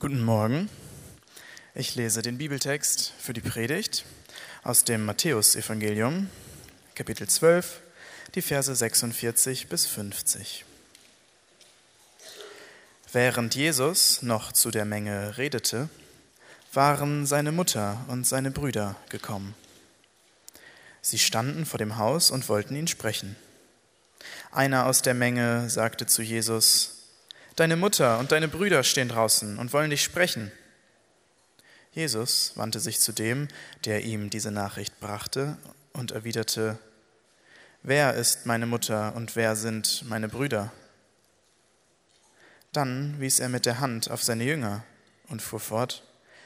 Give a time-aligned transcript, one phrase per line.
[0.00, 0.70] Guten Morgen.
[1.74, 4.04] Ich lese den Bibeltext für die Predigt
[4.62, 6.30] aus dem Matthäusevangelium,
[6.94, 7.80] Kapitel 12,
[8.36, 10.64] die Verse 46 bis 50.
[13.12, 15.88] Während Jesus noch zu der Menge redete,
[16.72, 19.56] waren seine Mutter und seine Brüder gekommen.
[21.02, 23.34] Sie standen vor dem Haus und wollten ihn sprechen.
[24.52, 26.97] Einer aus der Menge sagte zu Jesus,
[27.58, 30.52] Deine Mutter und deine Brüder stehen draußen und wollen dich sprechen.
[31.90, 33.48] Jesus wandte sich zu dem,
[33.84, 35.58] der ihm diese Nachricht brachte,
[35.92, 36.78] und erwiderte,
[37.82, 40.72] Wer ist meine Mutter und wer sind meine Brüder?
[42.72, 44.84] Dann wies er mit der Hand auf seine Jünger
[45.26, 46.04] und fuhr fort,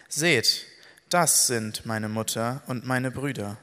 [0.09, 0.65] Seht,
[1.11, 3.59] das sind meine Mutter und meine Brüder.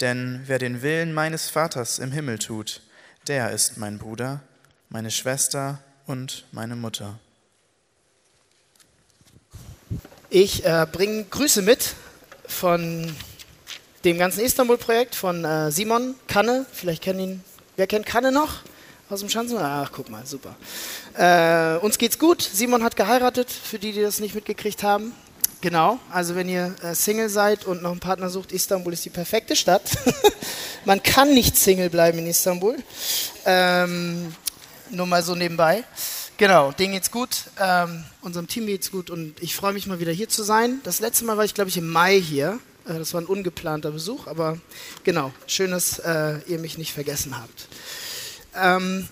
[0.00, 2.80] Denn wer den Willen meines Vaters im Himmel tut,
[3.26, 4.40] der ist mein Bruder,
[4.88, 7.18] meine Schwester und meine Mutter.
[10.30, 11.94] Ich äh, bringe Grüße mit
[12.46, 13.14] von
[14.04, 16.66] dem ganzen Istanbul-Projekt von äh, Simon Kanne.
[16.72, 17.44] Vielleicht kennen ihn,
[17.76, 18.60] wer kennt Kanne noch
[19.10, 19.58] aus dem Schanzen?
[19.58, 20.56] Ach, guck mal, super.
[21.16, 22.42] Äh, uns geht's gut.
[22.42, 25.12] Simon hat geheiratet, für die, die das nicht mitgekriegt haben.
[25.60, 29.10] Genau, also wenn ihr äh, Single seid und noch einen Partner sucht, Istanbul ist die
[29.10, 29.82] perfekte Stadt.
[30.84, 32.76] Man kann nicht Single bleiben in Istanbul.
[33.44, 34.34] Ähm,
[34.90, 35.84] nur mal so nebenbei.
[36.38, 40.12] Genau, denen geht's gut, ähm, unserem Team geht's gut und ich freue mich mal wieder
[40.12, 40.80] hier zu sein.
[40.82, 42.58] Das letzte Mal war ich, glaube ich, im Mai hier.
[42.86, 44.58] Äh, das war ein ungeplanter Besuch, aber
[45.04, 47.68] genau, schön, dass äh, ihr mich nicht vergessen habt.
[48.56, 49.08] Ähm,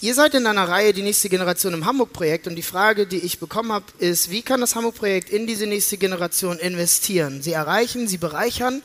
[0.00, 3.40] ihr seid in einer Reihe die nächste Generation im Hamburg-Projekt und die Frage, die ich
[3.40, 7.42] bekommen habe, ist, wie kann das Hamburg-Projekt in diese nächste Generation investieren?
[7.42, 8.82] Sie erreichen, sie bereichern,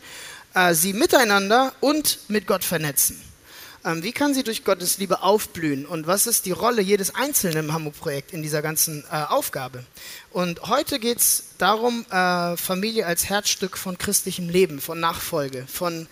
[0.54, 3.22] äh, sie miteinander und mit Gott vernetzen.
[3.86, 7.66] Ähm, wie kann sie durch Gottes Liebe aufblühen und was ist die Rolle jedes Einzelnen
[7.66, 9.84] im Hamburg-Projekt in dieser ganzen äh, Aufgabe?
[10.32, 16.08] Und heute geht es darum, äh, Familie als Herzstück von christlichem Leben, von Nachfolge, von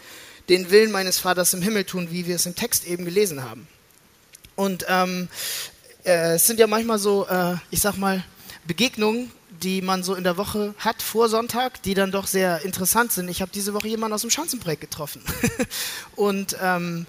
[0.49, 3.67] den Willen meines Vaters im Himmel tun, wie wir es im Text eben gelesen haben.
[4.57, 5.29] Und ähm,
[6.03, 8.23] äh, es sind ja manchmal so, äh, ich sag mal,
[8.65, 9.31] Begegnungen,
[9.63, 13.29] die man so in der Woche hat vor Sonntag, die dann doch sehr interessant sind.
[13.29, 15.21] Ich habe diese Woche jemanden aus dem Schanzenprojekt getroffen.
[16.15, 17.05] und ähm,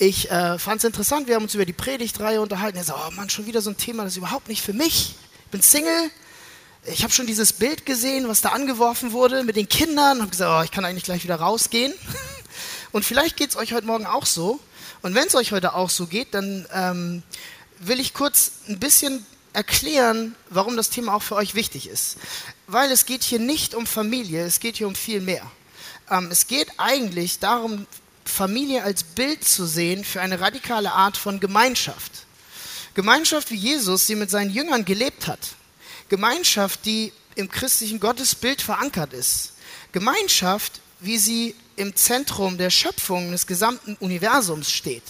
[0.00, 2.78] ich äh, fand es interessant, wir haben uns über die Predigtreihe unterhalten.
[2.78, 5.14] Er sagt, oh Mann, schon wieder so ein Thema, das ist überhaupt nicht für mich.
[5.44, 6.10] Ich bin Single.
[6.86, 10.16] Ich habe schon dieses Bild gesehen, was da angeworfen wurde mit den Kindern.
[10.16, 11.92] Und habe gesagt, oh, ich kann eigentlich gleich wieder rausgehen.
[12.92, 14.58] Und vielleicht geht es euch heute Morgen auch so.
[15.02, 17.22] Und wenn es euch heute auch so geht, dann ähm,
[17.78, 22.16] will ich kurz ein bisschen erklären, warum das Thema auch für euch wichtig ist.
[22.68, 25.42] Weil es geht hier nicht um Familie, es geht hier um viel mehr.
[26.10, 27.86] Ähm, es geht eigentlich darum,
[28.30, 32.26] Familie als Bild zu sehen für eine radikale Art von Gemeinschaft.
[32.94, 35.40] Gemeinschaft, wie Jesus sie mit seinen Jüngern gelebt hat.
[36.08, 39.52] Gemeinschaft, die im christlichen Gottesbild verankert ist.
[39.92, 45.02] Gemeinschaft, wie sie im Zentrum der Schöpfung des gesamten Universums steht.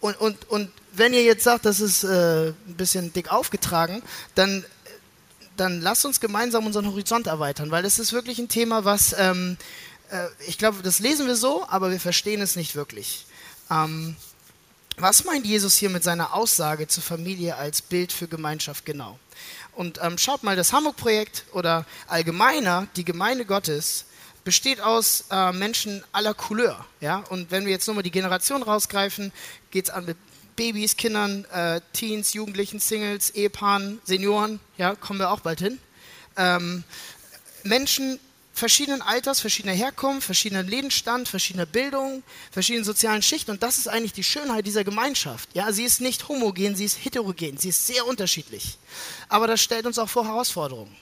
[0.00, 4.02] Und, und, und wenn ihr jetzt sagt, das ist äh, ein bisschen dick aufgetragen,
[4.34, 4.64] dann,
[5.56, 9.56] dann lasst uns gemeinsam unseren Horizont erweitern, weil das ist wirklich ein Thema, was ähm,
[10.12, 13.26] äh, ich glaube, das lesen wir so, aber wir verstehen es nicht wirklich.
[13.70, 14.16] Ähm,
[14.98, 19.18] was meint Jesus hier mit seiner Aussage zur Familie als Bild für Gemeinschaft genau?
[19.74, 24.04] Und ähm, schaut mal, das Hamburg-Projekt oder allgemeiner die Gemeinde Gottes
[24.44, 26.84] besteht aus äh, Menschen aller Couleur.
[27.00, 27.24] Ja?
[27.30, 29.32] Und wenn wir jetzt nur mal die Generation rausgreifen,
[29.70, 30.18] geht es an mit
[30.56, 35.78] Babys, Kindern, äh, Teens, Jugendlichen, Singles, Ehepaaren, Senioren, ja, kommen wir auch bald hin.
[36.36, 36.84] Ähm,
[37.62, 38.18] Menschen
[38.62, 43.50] verschiedenen Alters, verschiedener Herkunft, verschiedener Lebensstand, verschiedener Bildung, verschiedenen sozialen Schichten.
[43.50, 45.48] Und das ist eigentlich die Schönheit dieser Gemeinschaft.
[45.52, 48.78] Ja, sie ist nicht homogen, sie ist heterogen, sie ist sehr unterschiedlich.
[49.28, 50.94] Aber das stellt uns auch vor Herausforderungen.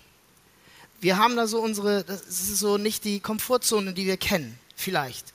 [1.02, 5.26] Wir haben da so unsere, das ist so nicht die Komfortzone, die wir kennen, vielleicht.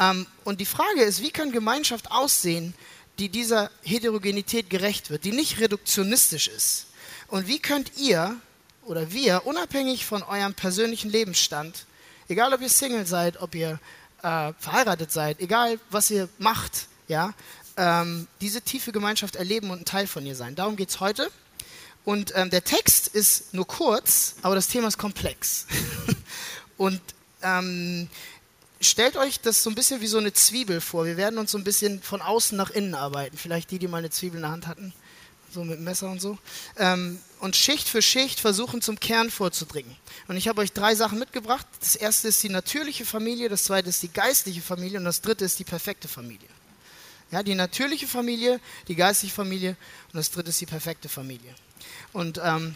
[0.00, 2.72] Ähm, und die Frage ist, wie kann Gemeinschaft aussehen,
[3.18, 6.86] die dieser Heterogenität gerecht wird, die nicht reduktionistisch ist?
[7.26, 8.40] Und wie könnt ihr
[8.88, 11.84] oder wir, unabhängig von eurem persönlichen Lebensstand,
[12.28, 13.78] egal ob ihr Single seid, ob ihr
[14.22, 17.34] äh, verheiratet seid, egal was ihr macht, ja,
[17.76, 20.54] ähm, diese tiefe Gemeinschaft erleben und ein Teil von ihr sein.
[20.54, 21.30] Darum geht es heute.
[22.04, 25.66] Und ähm, der Text ist nur kurz, aber das Thema ist komplex.
[26.78, 27.00] und
[27.42, 28.08] ähm,
[28.80, 31.04] stellt euch das so ein bisschen wie so eine Zwiebel vor.
[31.04, 33.36] Wir werden uns so ein bisschen von außen nach innen arbeiten.
[33.36, 34.94] Vielleicht die, die mal eine Zwiebel in der Hand hatten
[35.52, 36.38] so mit Messer und so,
[36.76, 39.94] ähm, und Schicht für Schicht versuchen zum Kern vorzudringen.
[40.26, 41.66] Und ich habe euch drei Sachen mitgebracht.
[41.80, 45.44] Das erste ist die natürliche Familie, das zweite ist die geistliche Familie und das dritte
[45.44, 46.48] ist die perfekte Familie.
[47.30, 49.76] Ja, die natürliche Familie, die geistliche Familie
[50.12, 51.54] und das dritte ist die perfekte Familie.
[52.12, 52.74] Und ähm,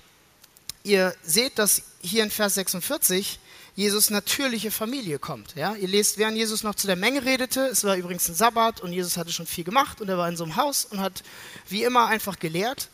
[0.85, 3.39] ihr seht, dass hier in Vers 46
[3.75, 5.55] Jesus natürliche Familie kommt.
[5.55, 5.75] Ja?
[5.75, 8.93] Ihr lest, während Jesus noch zu der Menge redete, es war übrigens ein Sabbat und
[8.93, 11.23] Jesus hatte schon viel gemacht und er war in so einem Haus und hat
[11.69, 12.89] wie immer einfach gelehrt,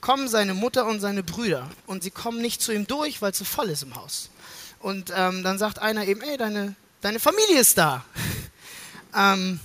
[0.00, 3.38] kommen seine Mutter und seine Brüder und sie kommen nicht zu ihm durch, weil es
[3.38, 4.30] so voll ist im Haus.
[4.80, 8.04] Und ähm, dann sagt einer eben, ey, deine, deine Familie ist da.
[9.16, 9.60] ähm,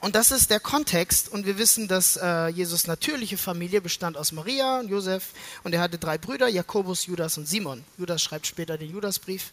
[0.00, 1.30] und das ist der Kontext.
[1.30, 5.28] Und wir wissen, dass äh, Jesus natürliche Familie bestand aus Maria und Josef.
[5.62, 7.84] Und er hatte drei Brüder, Jakobus, Judas und Simon.
[7.98, 9.52] Judas schreibt später den Judasbrief.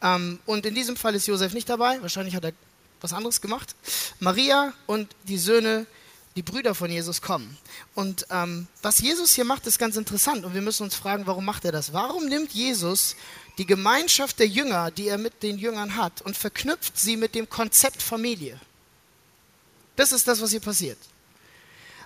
[0.00, 2.00] Ähm, und in diesem Fall ist Josef nicht dabei.
[2.00, 2.52] Wahrscheinlich hat er
[3.00, 3.74] was anderes gemacht.
[4.20, 5.86] Maria und die Söhne,
[6.36, 7.58] die Brüder von Jesus kommen.
[7.96, 10.44] Und ähm, was Jesus hier macht, ist ganz interessant.
[10.44, 11.92] Und wir müssen uns fragen, warum macht er das?
[11.92, 13.16] Warum nimmt Jesus
[13.58, 17.48] die Gemeinschaft der Jünger, die er mit den Jüngern hat, und verknüpft sie mit dem
[17.48, 18.60] Konzept Familie?
[19.98, 20.98] Das ist das, was hier passiert.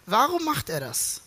[0.06, 1.20] Warum macht er das?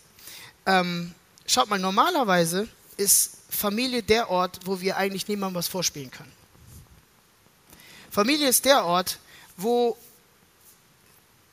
[0.66, 1.14] Ähm,
[1.46, 2.66] schaut mal, normalerweise
[2.96, 6.32] ist Familie der Ort, wo wir eigentlich niemandem was vorspielen können.
[8.10, 9.20] Familie ist der Ort,
[9.56, 9.96] wo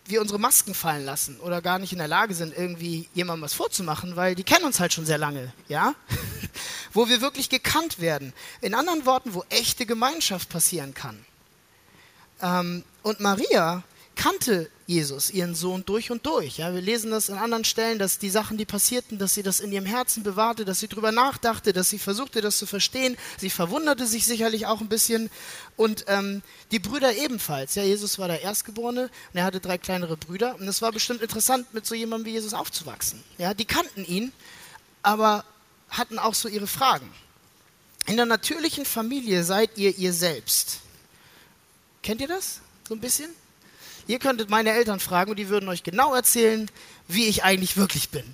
[0.06, 3.54] wir unsere Masken fallen lassen oder gar nicht in der Lage sind, irgendwie jemandem was
[3.54, 5.94] vorzumachen, weil die kennen uns halt schon sehr lange, ja?
[6.94, 8.34] wo wir wirklich gekannt werden.
[8.62, 11.24] In anderen Worten, wo echte Gemeinschaft passieren kann.
[12.42, 13.84] Ähm, und Maria
[14.16, 16.58] kannte Jesus, ihren Sohn, durch und durch.
[16.58, 19.62] Ja, wir lesen das an anderen Stellen, dass die Sachen, die passierten, dass sie das
[19.62, 23.16] in ihrem Herzen bewahrte, dass sie darüber nachdachte, dass sie versuchte, das zu verstehen.
[23.38, 25.30] Sie verwunderte sich sicherlich auch ein bisschen.
[25.78, 26.42] Und ähm,
[26.72, 27.76] die Brüder ebenfalls.
[27.76, 30.56] Ja, Jesus war der Erstgeborene und er hatte drei kleinere Brüder.
[30.56, 33.24] Und es war bestimmt interessant, mit so jemandem wie Jesus aufzuwachsen.
[33.38, 34.34] Ja, die kannten ihn,
[35.02, 35.46] aber
[35.90, 37.10] hatten auch so ihre Fragen.
[38.06, 40.80] In der natürlichen Familie seid ihr ihr selbst.
[42.02, 42.60] Kennt ihr das?
[42.88, 43.30] So ein bisschen?
[44.08, 46.70] Ihr könntet meine Eltern fragen und die würden euch genau erzählen,
[47.08, 48.26] wie ich eigentlich wirklich bin.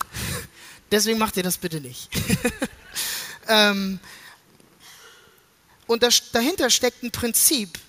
[0.91, 2.09] Deswegen macht ihr das bitte nicht.
[3.47, 3.99] ähm,
[5.85, 7.79] und das, dahinter steckt ein Prinzip.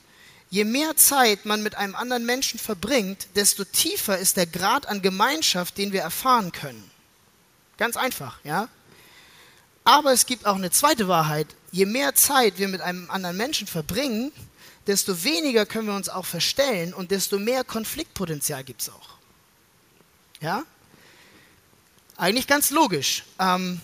[0.50, 5.00] Je mehr Zeit man mit einem anderen Menschen verbringt, desto tiefer ist der Grad an
[5.00, 6.90] Gemeinschaft, den wir erfahren können.
[7.76, 8.68] Ganz einfach, ja?
[9.84, 11.46] Aber es gibt auch eine zweite Wahrheit.
[11.72, 14.32] Je mehr Zeit wir mit einem anderen Menschen verbringen,
[14.86, 19.10] desto weniger können wir uns auch verstellen und desto mehr Konfliktpotenzial gibt es auch.
[20.40, 20.64] Ja?
[22.16, 23.24] Eigentlich ganz logisch.
[23.38, 23.80] Ähm,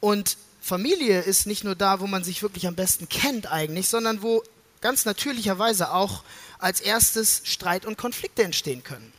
[0.00, 4.22] und Familie ist nicht nur da, wo man sich wirklich am besten kennt eigentlich, sondern
[4.22, 4.42] wo
[4.80, 6.22] ganz natürlicherweise auch
[6.58, 9.12] als erstes Streit und Konflikte entstehen können.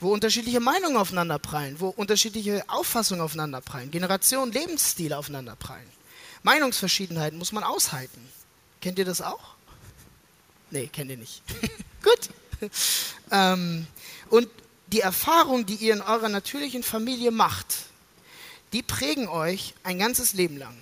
[0.00, 5.86] Wo unterschiedliche Meinungen aufeinanderprallen, wo unterschiedliche Auffassungen aufeinanderprallen, Generationen, Lebensstile aufeinanderprallen.
[6.44, 8.28] Meinungsverschiedenheiten muss man aushalten.
[8.80, 9.57] Kennt ihr das auch?
[10.70, 11.42] Nee, kennt ihr nicht.
[12.02, 12.70] Gut.
[13.30, 13.86] ähm,
[14.30, 14.48] und
[14.88, 17.66] die Erfahrung, die ihr in eurer natürlichen Familie macht,
[18.72, 20.76] die prägen euch ein ganzes Leben lang.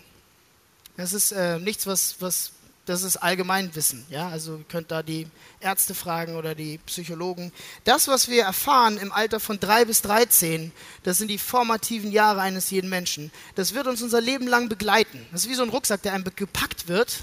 [0.97, 2.53] Das ist äh, nichts, was, was,
[2.87, 4.06] das ist Allgemeinwissen.
[4.09, 4.29] Ja?
[4.29, 5.27] Also ihr könnt da die
[5.61, 7.53] Ärzte fragen oder die Psychologen.
[7.85, 10.73] Das, was wir erfahren im Alter von drei bis 13,
[11.03, 13.31] das sind die formativen Jahre eines jeden Menschen.
[13.55, 15.27] Das wird uns unser Leben lang begleiten.
[15.33, 17.23] Das ist wie so ein Rucksack, der einem gepackt wird.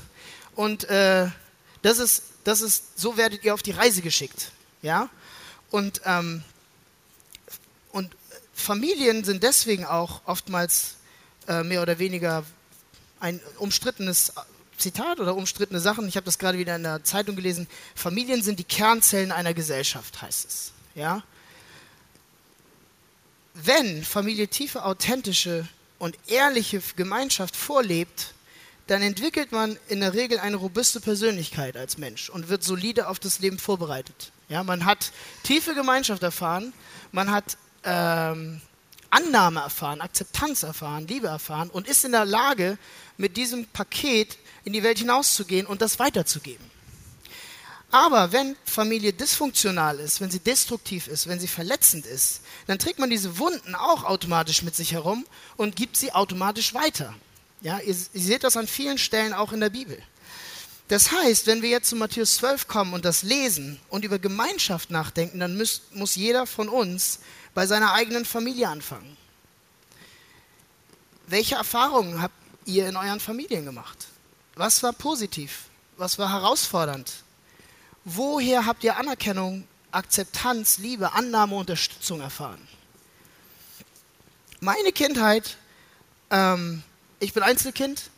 [0.55, 1.27] Und äh,
[1.81, 4.51] das ist das ist, so werdet ihr auf die Reise geschickt.
[4.81, 5.09] Ja?
[5.69, 6.43] Und, ähm,
[7.91, 8.15] und
[8.53, 10.95] Familien sind deswegen auch oftmals
[11.47, 12.43] äh, mehr oder weniger
[13.19, 14.33] ein umstrittenes
[14.77, 16.07] Zitat oder umstrittene Sachen.
[16.07, 17.67] Ich habe das gerade wieder in der Zeitung gelesen.
[17.95, 20.71] Familien sind die Kernzellen einer Gesellschaft, heißt es.
[20.95, 21.23] Ja?
[23.53, 25.67] Wenn Familie tiefe, authentische
[25.99, 28.33] und ehrliche Gemeinschaft vorlebt,
[28.87, 33.19] dann entwickelt man in der Regel eine robuste Persönlichkeit als Mensch und wird solide auf
[33.19, 34.31] das Leben vorbereitet.
[34.49, 35.11] Ja, man hat
[35.43, 36.73] tiefe Gemeinschaft erfahren,
[37.11, 38.61] man hat ähm,
[39.09, 42.77] Annahme erfahren, Akzeptanz erfahren, Liebe erfahren und ist in der Lage,
[43.17, 46.73] mit diesem Paket in die Welt hinauszugehen und das weiterzugeben.
[47.91, 52.97] Aber wenn Familie dysfunktional ist, wenn sie destruktiv ist, wenn sie verletzend ist, dann trägt
[52.97, 57.13] man diese Wunden auch automatisch mit sich herum und gibt sie automatisch weiter.
[57.63, 59.97] Ja, ihr, ihr seht das an vielen Stellen auch in der Bibel.
[60.89, 64.91] Das heißt, wenn wir jetzt zu Matthäus 12 kommen und das lesen und über Gemeinschaft
[64.91, 67.19] nachdenken, dann muss, muss jeder von uns
[67.53, 69.17] bei seiner eigenen Familie anfangen.
[71.27, 74.07] Welche Erfahrungen habt ihr in euren Familien gemacht?
[74.55, 75.65] Was war positiv?
[75.95, 77.23] Was war herausfordernd?
[78.03, 82.67] Woher habt ihr Anerkennung, Akzeptanz, Liebe, Annahme, Unterstützung erfahren?
[84.59, 85.57] Meine Kindheit
[86.29, 86.83] ähm,
[87.19, 88.09] ich bin Einzelkind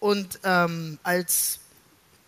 [0.00, 1.60] und ähm, als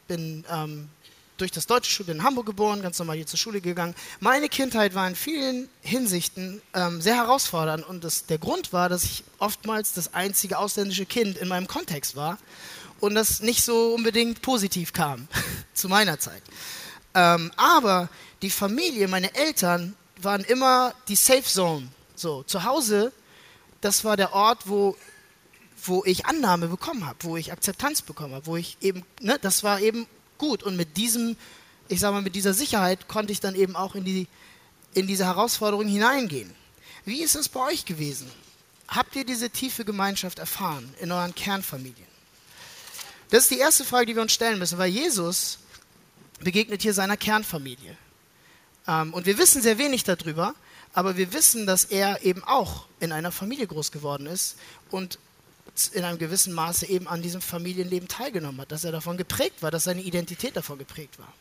[0.07, 0.89] bin ähm,
[1.37, 3.95] durch das deutsche Schule in Hamburg geboren, ganz normal hier zur Schule gegangen.
[4.21, 9.05] Meine Kindheit war in vielen Hinsichten ähm, sehr herausfordernd und das, der Grund war, dass
[9.05, 12.39] ich oftmals das einzige ausländische Kind in meinem Kontext war
[13.01, 15.29] und das nicht so unbedingt positiv kam
[15.75, 16.43] zu meiner Zeit.
[17.15, 18.09] Ähm, aber
[18.43, 21.89] die Familie, meine Eltern waren immer die Safe Zone.
[22.15, 23.13] So, zu Hause,
[23.81, 24.97] das war der Ort, wo,
[25.85, 29.63] wo ich Annahme bekommen habe, wo ich Akzeptanz bekommen habe, wo ich eben, ne, das
[29.63, 30.07] war eben
[30.39, 30.63] gut.
[30.63, 31.37] Und mit diesem,
[31.89, 34.27] ich sag mal, mit dieser Sicherheit konnte ich dann eben auch in, die,
[34.95, 36.53] in diese Herausforderung hineingehen.
[37.05, 38.31] Wie ist es bei euch gewesen?
[38.89, 42.09] Habt ihr diese tiefe Gemeinschaft erfahren in euren Kernfamilien?
[43.31, 45.59] Das ist die erste Frage, die wir uns stellen müssen, weil Jesus
[46.41, 47.97] begegnet hier seiner Kernfamilie.
[48.87, 50.55] Ähm, und wir wissen sehr wenig darüber,
[50.95, 54.57] aber wir wissen, dass er eben auch in einer Familie groß geworden ist
[54.91, 55.19] und
[55.93, 59.71] in einem gewissen Maße eben an diesem Familienleben teilgenommen hat, dass er davon geprägt war,
[59.71, 61.33] dass seine Identität davon geprägt war.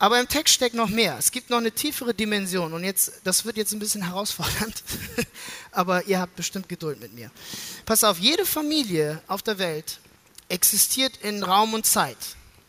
[0.00, 1.16] Aber im Text steckt noch mehr.
[1.18, 4.84] Es gibt noch eine tiefere Dimension und jetzt, das wird jetzt ein bisschen herausfordernd,
[5.72, 7.30] aber ihr habt bestimmt Geduld mit mir.
[7.84, 9.98] Pass auf, jede Familie auf der Welt
[10.48, 12.16] existiert in Raum und Zeit.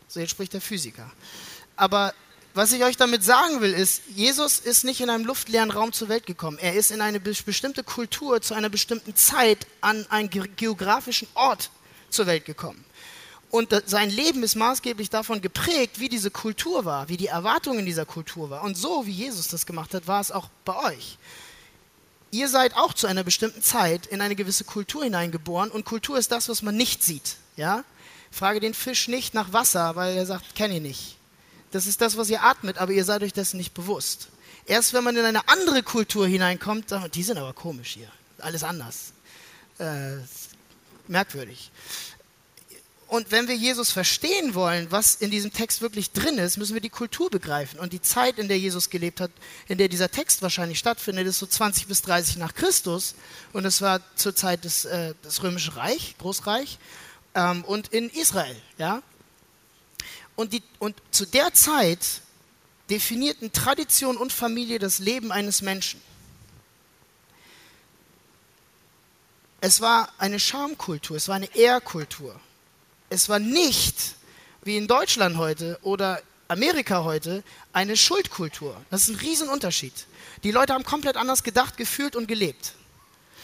[0.08, 1.10] So jetzt spricht der Physiker.
[1.76, 2.12] Aber
[2.54, 6.08] was ich euch damit sagen will, ist, Jesus ist nicht in einem luftleeren Raum zur
[6.08, 6.58] Welt gekommen.
[6.58, 11.70] Er ist in eine bestimmte Kultur zu einer bestimmten Zeit an einen geografischen Ort
[12.10, 12.84] zur Welt gekommen.
[13.50, 18.06] Und sein Leben ist maßgeblich davon geprägt, wie diese Kultur war, wie die Erwartungen dieser
[18.06, 18.62] Kultur war.
[18.62, 21.18] Und so wie Jesus das gemacht hat, war es auch bei euch.
[22.30, 26.30] Ihr seid auch zu einer bestimmten Zeit in eine gewisse Kultur hineingeboren und Kultur ist
[26.30, 27.36] das, was man nicht sieht.
[27.56, 27.82] Ja?
[28.30, 31.16] Frage den Fisch nicht nach Wasser, weil er sagt, kenne ich nicht.
[31.70, 34.28] Das ist das, was ihr atmet, aber ihr seid euch dessen nicht bewusst.
[34.66, 38.08] Erst wenn man in eine andere Kultur hineinkommt, sagt man, die sind aber komisch hier.
[38.38, 39.12] Alles anders.
[39.78, 40.16] Äh,
[41.08, 41.70] merkwürdig.
[43.10, 46.80] Und wenn wir Jesus verstehen wollen, was in diesem Text wirklich drin ist, müssen wir
[46.80, 47.80] die Kultur begreifen.
[47.80, 49.32] Und die Zeit, in der Jesus gelebt hat,
[49.66, 53.16] in der dieser Text wahrscheinlich stattfindet, ist so 20 bis 30 nach Christus.
[53.52, 56.78] Und es war zur Zeit des, äh, des Römischen Reich, Großreich,
[57.34, 58.54] ähm, und in Israel.
[58.78, 59.02] Ja?
[60.36, 62.22] Und, die, und zu der Zeit
[62.88, 66.00] definierten Tradition und Familie das Leben eines Menschen.
[69.60, 72.38] Es war eine Schamkultur, es war eine Ehrkultur.
[73.10, 74.14] Es war nicht,
[74.62, 78.80] wie in Deutschland heute oder Amerika heute, eine Schuldkultur.
[78.90, 79.92] Das ist ein Riesenunterschied.
[80.42, 82.74] Die Leute haben komplett anders gedacht, gefühlt und gelebt.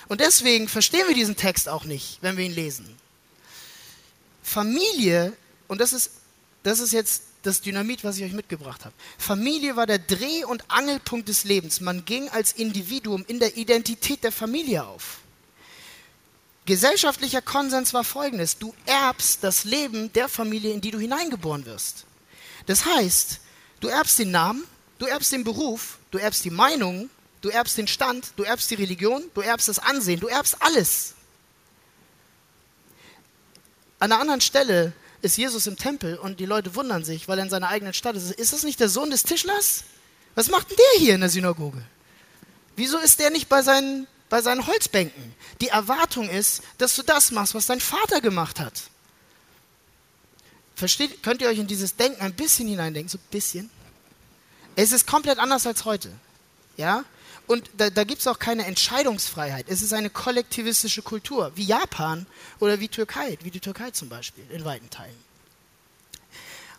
[0.09, 2.97] Und deswegen verstehen wir diesen Text auch nicht, wenn wir ihn lesen.
[4.43, 5.33] Familie,
[5.69, 6.11] und das ist
[6.67, 8.95] das ist jetzt das Dynamit, was ich euch mitgebracht habe.
[9.19, 11.81] Familie war der Dreh- und Angelpunkt des Lebens.
[11.81, 15.19] Man ging als Individuum in der Identität der Familie auf.
[16.65, 18.59] Gesellschaftlicher Konsens war folgendes.
[18.59, 22.05] Du erbst das Leben der Familie, in die du hineingeboren wirst.
[22.67, 23.39] Das heißt,
[23.79, 24.65] du erbst den Namen,
[24.99, 27.09] du erbst den Beruf, du erbst die Meinung,
[27.43, 31.15] du erbst den Stand, du erbst die Religion, du erbst das Ansehen, du erbst alles.
[34.01, 34.93] An einer anderen Stelle
[35.27, 38.17] ist Jesus im Tempel und die Leute wundern sich, weil er in seiner eigenen Stadt
[38.17, 38.31] ist.
[38.31, 39.85] Ist das nicht der Sohn des Tischlers?
[40.35, 41.83] Was macht denn der hier in der Synagoge?
[42.77, 45.35] Wieso ist der nicht bei seinen, bei seinen Holzbänken?
[45.61, 48.85] Die Erwartung ist, dass du das machst, was dein Vater gemacht hat.
[50.75, 53.09] Versteht, könnt ihr euch in dieses Denken ein bisschen hineindenken?
[53.09, 53.71] So ein bisschen?
[54.77, 56.13] Es ist komplett anders als heute.
[56.77, 57.05] Ja?
[57.47, 59.67] Und da, da gibt es auch keine Entscheidungsfreiheit.
[59.69, 62.27] Es ist eine kollektivistische Kultur, wie Japan
[62.59, 65.15] oder wie Türkei, wie die Türkei zum Beispiel, in weiten Teilen.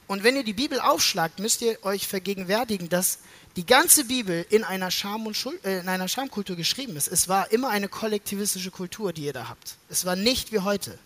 [0.08, 3.20] Und wenn ihr die Bibel aufschlagt, müsst ihr euch vergegenwärtigen, dass
[3.56, 7.08] die ganze Bibel in einer, Scham Schuld, äh, in einer Schamkultur geschrieben ist.
[7.08, 9.76] Es war immer eine kollektivistische Kultur, die ihr da habt.
[9.90, 10.98] Es war nicht wie heute.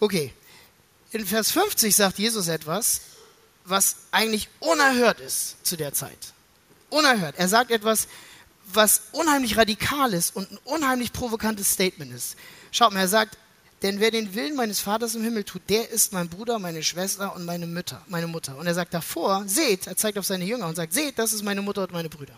[0.00, 0.32] Okay,
[1.12, 3.00] in Vers 50 sagt Jesus etwas,
[3.64, 6.33] was eigentlich unerhört ist zu der Zeit
[6.94, 7.34] unerhört.
[7.36, 8.08] Er sagt etwas,
[8.72, 12.36] was unheimlich radikal ist und ein unheimlich provokantes Statement ist.
[12.70, 13.36] Schaut mal, er sagt,
[13.82, 17.34] denn wer den Willen meines Vaters im Himmel tut, der ist mein Bruder, meine Schwester
[17.34, 18.56] und meine Mutter, meine Mutter.
[18.56, 21.42] Und er sagt davor, seht, er zeigt auf seine Jünger und sagt, seht, das ist
[21.42, 22.34] meine Mutter und meine Brüder.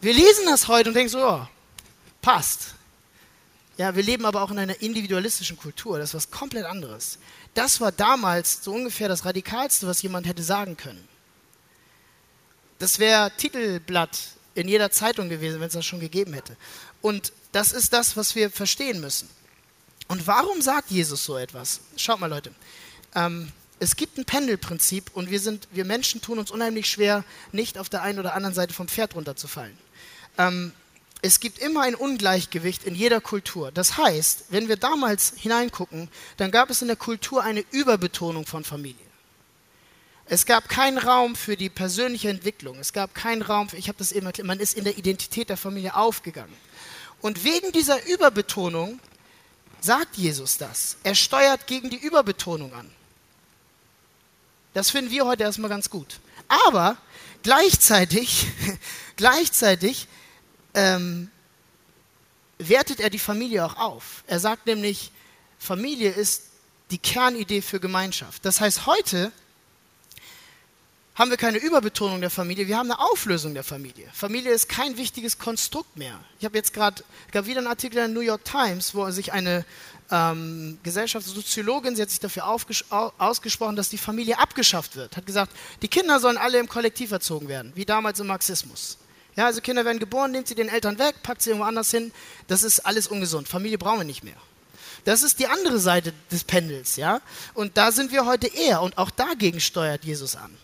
[0.00, 1.46] Wir lesen das heute und denken so, oh,
[2.22, 2.74] passt.
[3.76, 7.18] Ja, wir leben aber auch in einer individualistischen Kultur, das ist was komplett anderes.
[7.54, 11.06] Das war damals so ungefähr das Radikalste, was jemand hätte sagen können.
[12.78, 14.18] Das wäre Titelblatt
[14.54, 16.56] in jeder Zeitung gewesen, wenn es das schon gegeben hätte.
[17.02, 19.28] Und das ist das, was wir verstehen müssen.
[20.08, 21.80] Und warum sagt Jesus so etwas?
[21.96, 22.52] Schaut mal, Leute.
[23.14, 23.50] Ähm,
[23.80, 27.88] es gibt ein Pendelprinzip und wir, sind, wir Menschen tun uns unheimlich schwer, nicht auf
[27.88, 29.76] der einen oder anderen Seite vom Pferd runterzufallen.
[30.38, 30.72] Ähm,
[31.22, 33.72] es gibt immer ein Ungleichgewicht in jeder Kultur.
[33.72, 38.62] Das heißt, wenn wir damals hineingucken, dann gab es in der Kultur eine Überbetonung von
[38.62, 39.03] Familie.
[40.26, 42.78] Es gab keinen Raum für die persönliche Entwicklung.
[42.78, 45.50] Es gab keinen Raum für, ich habe das eben erklärt, man ist in der Identität
[45.50, 46.54] der Familie aufgegangen.
[47.20, 49.00] Und wegen dieser Überbetonung
[49.80, 50.96] sagt Jesus das.
[51.02, 52.90] Er steuert gegen die Überbetonung an.
[54.72, 56.20] Das finden wir heute erstmal ganz gut.
[56.66, 56.96] Aber
[57.42, 58.46] gleichzeitig,
[59.16, 60.08] gleichzeitig
[60.72, 61.30] ähm,
[62.58, 64.24] wertet er die Familie auch auf.
[64.26, 65.12] Er sagt nämlich,
[65.58, 66.44] Familie ist
[66.90, 68.44] die Kernidee für Gemeinschaft.
[68.44, 69.32] Das heißt, heute
[71.14, 74.08] haben wir keine Überbetonung der Familie, wir haben eine Auflösung der Familie.
[74.12, 76.18] Familie ist kein wichtiges Konstrukt mehr.
[76.38, 79.32] Ich habe jetzt gerade, gab wieder einen Artikel in der New York Times, wo sich
[79.32, 79.64] eine
[80.10, 85.16] ähm, Gesellschaftssoziologin, sie hat sich dafür ausgesprochen, dass die Familie abgeschafft wird.
[85.16, 85.52] Hat gesagt,
[85.82, 88.98] die Kinder sollen alle im Kollektiv erzogen werden, wie damals im Marxismus.
[89.36, 92.12] Ja, also Kinder werden geboren, nimmt sie den Eltern weg, packt sie irgendwo anders hin.
[92.46, 93.48] Das ist alles ungesund.
[93.48, 94.36] Familie brauchen wir nicht mehr.
[95.04, 97.20] Das ist die andere Seite des Pendels, ja.
[97.52, 100.56] Und da sind wir heute eher und auch dagegen steuert Jesus an.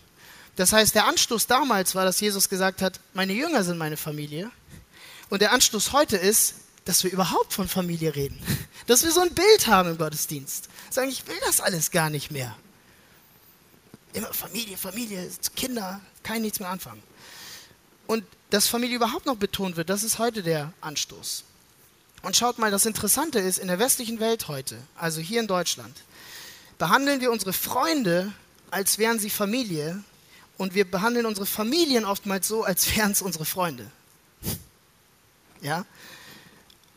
[0.61, 4.51] Das heißt, der Anstoß damals war, dass Jesus gesagt hat, meine Jünger sind meine Familie.
[5.31, 6.53] Und der Anstoß heute ist,
[6.85, 8.39] dass wir überhaupt von Familie reden.
[8.85, 10.69] Dass wir so ein Bild haben im Gottesdienst.
[10.91, 12.55] Sagen, ich will das alles gar nicht mehr.
[14.13, 17.01] Immer Familie, Familie, Kinder, kein nichts mehr anfangen.
[18.05, 21.43] Und dass Familie überhaupt noch betont wird, das ist heute der Anstoß.
[22.21, 25.97] Und schaut mal, das Interessante ist, in der westlichen Welt heute, also hier in Deutschland,
[26.77, 28.31] behandeln wir unsere Freunde,
[28.69, 30.03] als wären sie Familie
[30.61, 33.89] und wir behandeln unsere Familien oftmals so, als wären es unsere Freunde.
[35.59, 35.87] Ja?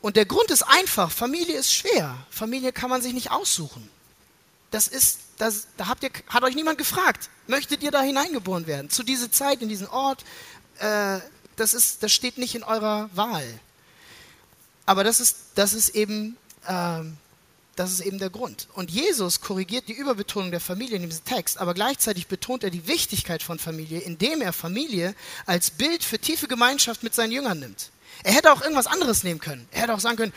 [0.02, 2.14] Und der Grund ist einfach, Familie ist schwer.
[2.28, 3.88] Familie kann man sich nicht aussuchen.
[4.70, 8.90] Das ist, das, da habt ihr, hat euch niemand gefragt, möchtet ihr da hineingeboren werden?
[8.90, 10.26] Zu dieser Zeit, in diesen Ort,
[10.80, 11.20] äh,
[11.56, 13.46] das, ist, das steht nicht in eurer Wahl.
[14.84, 16.36] Aber das ist, das ist eben
[16.68, 17.16] ähm,
[17.76, 18.68] das ist eben der Grund.
[18.74, 22.86] Und Jesus korrigiert die Überbetonung der Familie in diesem Text, aber gleichzeitig betont er die
[22.86, 25.14] Wichtigkeit von Familie, indem er Familie
[25.46, 27.90] als Bild für tiefe Gemeinschaft mit seinen Jüngern nimmt.
[28.22, 29.66] Er hätte auch irgendwas anderes nehmen können.
[29.72, 30.32] Er hätte auch sagen können,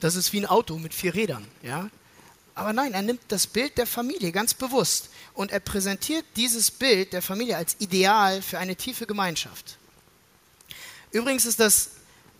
[0.00, 1.46] das ist wie ein Auto mit vier Rädern.
[1.62, 1.90] Ja?
[2.54, 7.12] Aber nein, er nimmt das Bild der Familie ganz bewusst und er präsentiert dieses Bild
[7.12, 9.78] der Familie als Ideal für eine tiefe Gemeinschaft.
[11.10, 11.90] Übrigens ist das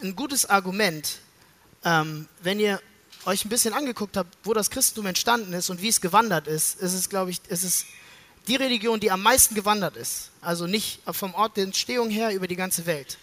[0.03, 1.19] ein gutes Argument,
[1.85, 2.81] ähm, wenn ihr
[3.25, 6.81] euch ein bisschen angeguckt habt, wo das Christentum entstanden ist und wie es gewandert ist,
[6.81, 7.87] ist es, glaube ich, ist es
[8.49, 10.31] die Religion, die am meisten gewandert ist.
[10.41, 13.19] Also nicht vom Ort der Entstehung her über die ganze Welt.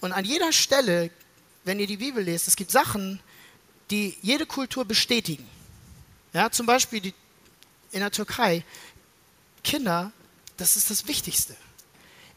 [0.00, 1.10] Und an jeder Stelle,
[1.64, 3.20] wenn ihr die Bibel lest, es gibt Sachen,
[3.90, 5.46] die jede Kultur bestätigen.
[6.32, 7.14] Ja, zum Beispiel die,
[7.90, 8.64] in der Türkei,
[9.64, 10.12] Kinder,
[10.56, 11.56] das ist das Wichtigste.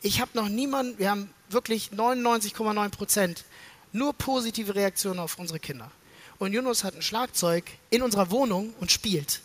[0.02, 3.46] Ich habe noch niemanden, wir haben wirklich 99,9 Prozent
[3.92, 5.92] nur positive Reaktionen auf unsere Kinder
[6.40, 9.42] und Yunus hat ein Schlagzeug in unserer Wohnung und spielt.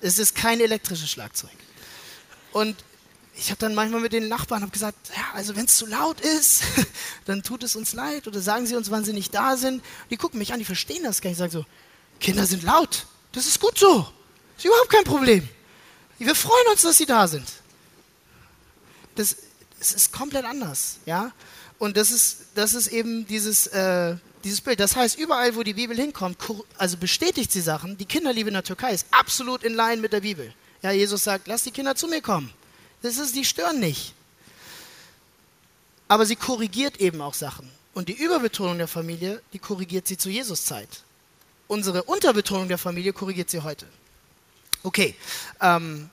[0.00, 1.56] Es ist kein elektrisches Schlagzeug.
[2.52, 2.76] Und
[3.38, 6.62] ich habe dann manchmal mit den Nachbarn gesagt, ja, also wenn es zu laut ist,
[7.26, 9.82] dann tut es uns leid oder sagen sie uns, wann sie nicht da sind.
[10.10, 11.36] Die gucken mich an, die verstehen das gar nicht.
[11.36, 11.66] Ich sage so,
[12.20, 14.08] Kinder sind laut, das ist gut so,
[14.56, 15.46] ist überhaupt kein Problem.
[16.18, 17.46] Wir freuen uns, dass sie da sind.
[19.16, 19.36] Das,
[19.78, 21.32] das ist komplett anders, ja.
[21.78, 24.80] Und das ist, das ist eben dieses, äh, dieses Bild.
[24.80, 26.38] Das heißt, überall, wo die Bibel hinkommt,
[26.78, 27.98] also bestätigt sie Sachen.
[27.98, 30.54] Die Kinderliebe in der Türkei ist absolut in Line mit der Bibel.
[30.82, 32.52] Ja, Jesus sagt, lass die Kinder zu mir kommen.
[33.02, 34.14] Das ist, die stören nicht.
[36.08, 37.68] Aber sie korrigiert eben auch Sachen.
[37.92, 41.02] Und die Überbetonung der Familie, die korrigiert sie zu Jesus Zeit.
[41.66, 43.86] Unsere Unterbetonung der Familie korrigiert sie heute.
[44.84, 45.16] Okay,
[45.60, 46.08] ähm,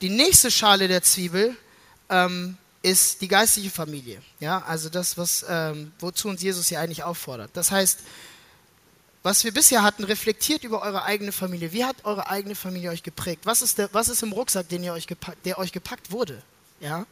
[0.00, 1.56] die nächste Schale der Zwiebel
[2.08, 4.20] ähm, ist die geistliche Familie.
[4.40, 7.50] Ja, also das, was, ähm, wozu uns Jesus hier eigentlich auffordert.
[7.54, 8.00] Das heißt,
[9.22, 11.72] was wir bisher hatten, reflektiert über eure eigene Familie.
[11.72, 13.42] Wie hat eure eigene Familie euch geprägt?
[13.46, 16.42] Was ist, der, was ist im Rucksack, den ihr euch gepackt, der euch gepackt wurde?
[16.80, 17.06] Ja?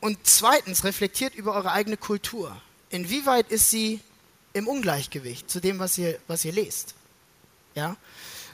[0.00, 2.60] Und zweitens, reflektiert über eure eigene Kultur.
[2.90, 4.00] Inwieweit ist sie
[4.54, 6.94] im Ungleichgewicht zu dem, was ihr, was ihr lest?
[7.76, 7.96] Ja?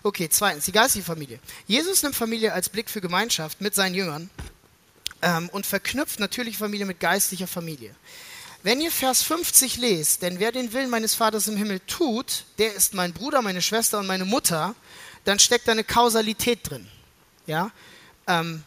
[0.02, 1.38] Okay, zweitens, die geistige Familie.
[1.66, 4.28] Jesus nimmt Familie als Blick für Gemeinschaft mit seinen Jüngern
[5.24, 7.94] ähm, und verknüpft natürliche Familie mit geistlicher Familie.
[8.62, 12.74] Wenn ihr Vers 50 lest, denn wer den Willen meines Vaters im Himmel tut, der
[12.74, 14.74] ist mein Bruder, meine Schwester und meine Mutter,
[15.24, 16.86] dann steckt da eine Kausalität drin.
[17.46, 17.70] Ja?
[18.26, 18.62] Ähm,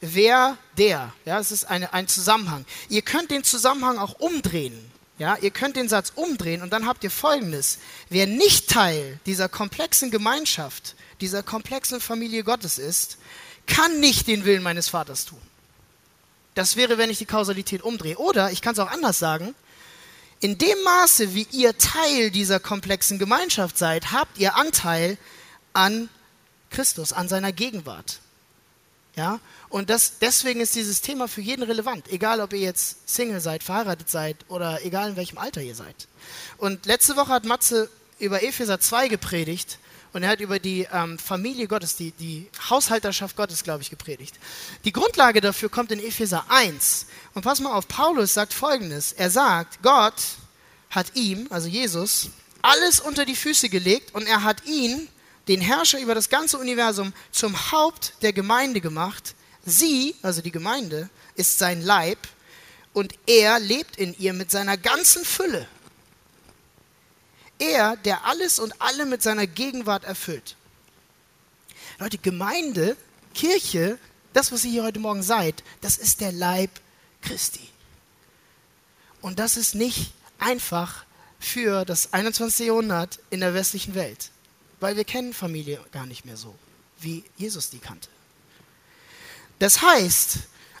[0.00, 1.12] wer, der.
[1.24, 2.64] Ja, es ist eine, ein Zusammenhang.
[2.88, 4.90] Ihr könnt den Zusammenhang auch umdrehen.
[5.18, 7.78] Ja, ihr könnt den Satz umdrehen und dann habt ihr folgendes.
[8.08, 13.18] Wer nicht Teil dieser komplexen Gemeinschaft, dieser komplexen Familie Gottes ist,
[13.66, 15.40] kann nicht den Willen meines Vaters tun.
[16.54, 18.18] Das wäre, wenn ich die Kausalität umdrehe.
[18.18, 19.54] Oder ich kann es auch anders sagen.
[20.40, 25.16] In dem Maße, wie ihr Teil dieser komplexen Gemeinschaft seid, habt ihr Anteil
[25.72, 26.08] an
[26.70, 28.18] Christus, an seiner Gegenwart.
[29.14, 29.40] Ja?
[29.68, 33.62] Und das, deswegen ist dieses Thema für jeden relevant, egal ob ihr jetzt Single seid,
[33.62, 36.08] verheiratet seid oder egal in welchem Alter ihr seid.
[36.58, 37.88] Und letzte Woche hat Matze
[38.18, 39.78] über Epheser 2 gepredigt
[40.12, 44.34] und er hat über die ähm, Familie Gottes, die, die Haushalterschaft Gottes, glaube ich, gepredigt.
[44.84, 47.06] Die Grundlage dafür kommt in Epheser 1.
[47.34, 49.12] Und pass mal auf, Paulus sagt folgendes.
[49.12, 50.14] Er sagt, Gott
[50.90, 52.28] hat ihm, also Jesus,
[52.60, 55.08] alles unter die Füße gelegt und er hat ihn,
[55.48, 59.34] den Herrscher über das ganze Universum, zum Haupt der Gemeinde gemacht.
[59.64, 62.18] Sie, also die Gemeinde, ist sein Leib
[62.92, 65.66] und er lebt in ihr mit seiner ganzen Fülle.
[67.62, 70.56] Er, der alles und alle mit seiner Gegenwart erfüllt.
[72.00, 72.96] Leute, Gemeinde,
[73.34, 73.98] Kirche,
[74.32, 76.70] das, was ihr hier heute Morgen seid, das ist der Leib
[77.20, 77.68] Christi.
[79.20, 81.04] Und das ist nicht einfach
[81.38, 82.66] für das 21.
[82.66, 84.30] Jahrhundert in der westlichen Welt,
[84.80, 86.56] weil wir kennen Familie gar nicht mehr so,
[86.98, 88.08] wie Jesus die kannte.
[89.60, 90.38] Das heißt,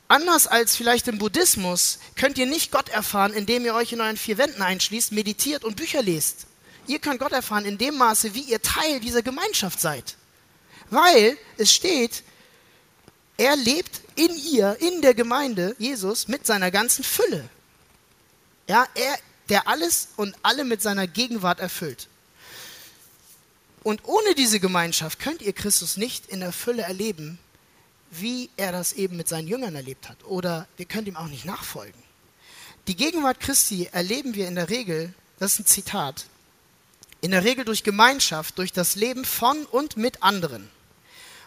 [0.08, 4.16] anders als vielleicht im Buddhismus, könnt ihr nicht Gott erfahren, indem ihr euch in euren
[4.16, 6.48] vier Wänden einschließt, meditiert und Bücher lest.
[6.92, 10.14] Ihr könnt Gott erfahren in dem Maße, wie ihr Teil dieser Gemeinschaft seid.
[10.90, 12.22] Weil es steht,
[13.38, 17.48] er lebt in ihr, in der Gemeinde, Jesus, mit seiner ganzen Fülle.
[18.68, 22.08] Ja, er, der alles und alle mit seiner Gegenwart erfüllt.
[23.82, 27.38] Und ohne diese Gemeinschaft könnt ihr Christus nicht in der Fülle erleben,
[28.10, 30.22] wie er das eben mit seinen Jüngern erlebt hat.
[30.24, 32.02] Oder wir können ihm auch nicht nachfolgen.
[32.86, 36.26] Die Gegenwart Christi erleben wir in der Regel, das ist ein Zitat,
[37.22, 40.68] in der Regel durch Gemeinschaft, durch das Leben von und mit anderen.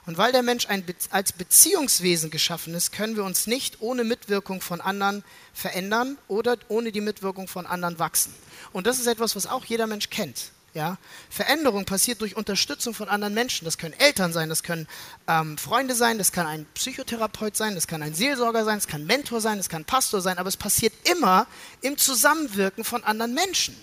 [0.08, 4.62] Und weil der Mensch ein als Beziehungswesen geschaffen ist, können wir uns nicht ohne Mitwirkung
[4.62, 8.34] von anderen verändern oder ohne die Mitwirkung von anderen wachsen.
[8.72, 10.52] Und das ist etwas, was auch jeder Mensch kennt.
[10.76, 10.98] Ja?
[11.30, 13.66] Veränderung passiert durch Unterstützung von anderen Menschen.
[13.66, 14.88] Das können Eltern sein, das können
[15.28, 19.06] ähm, Freunde sein, das kann ein Psychotherapeut sein, das kann ein Seelsorger sein, das kann
[19.06, 21.48] Mentor sein, das kann Pastor sein, aber es passiert immer
[21.82, 23.76] im Zusammenwirken von anderen Menschen.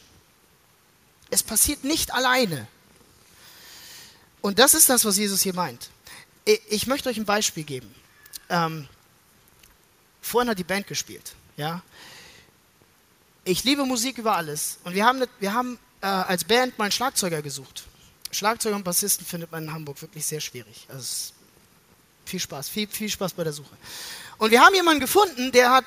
[1.32, 2.66] Es passiert nicht alleine.
[4.42, 5.88] Und das ist das, was Jesus hier meint.
[6.68, 7.92] Ich möchte euch ein Beispiel geben.
[8.50, 8.86] Ähm,
[10.20, 11.34] vorhin hat die Band gespielt.
[11.56, 11.82] Ja?
[13.44, 14.76] Ich liebe Musik über alles.
[14.84, 17.84] Und wir haben, wir haben äh, als Band mal einen Schlagzeuger gesucht.
[18.30, 20.86] Schlagzeuger und Bassisten findet man in Hamburg wirklich sehr schwierig.
[20.90, 21.32] Also
[22.26, 23.74] viel Spaß, viel, viel Spaß bei der Suche.
[24.36, 25.86] Und wir haben jemanden gefunden, der hat,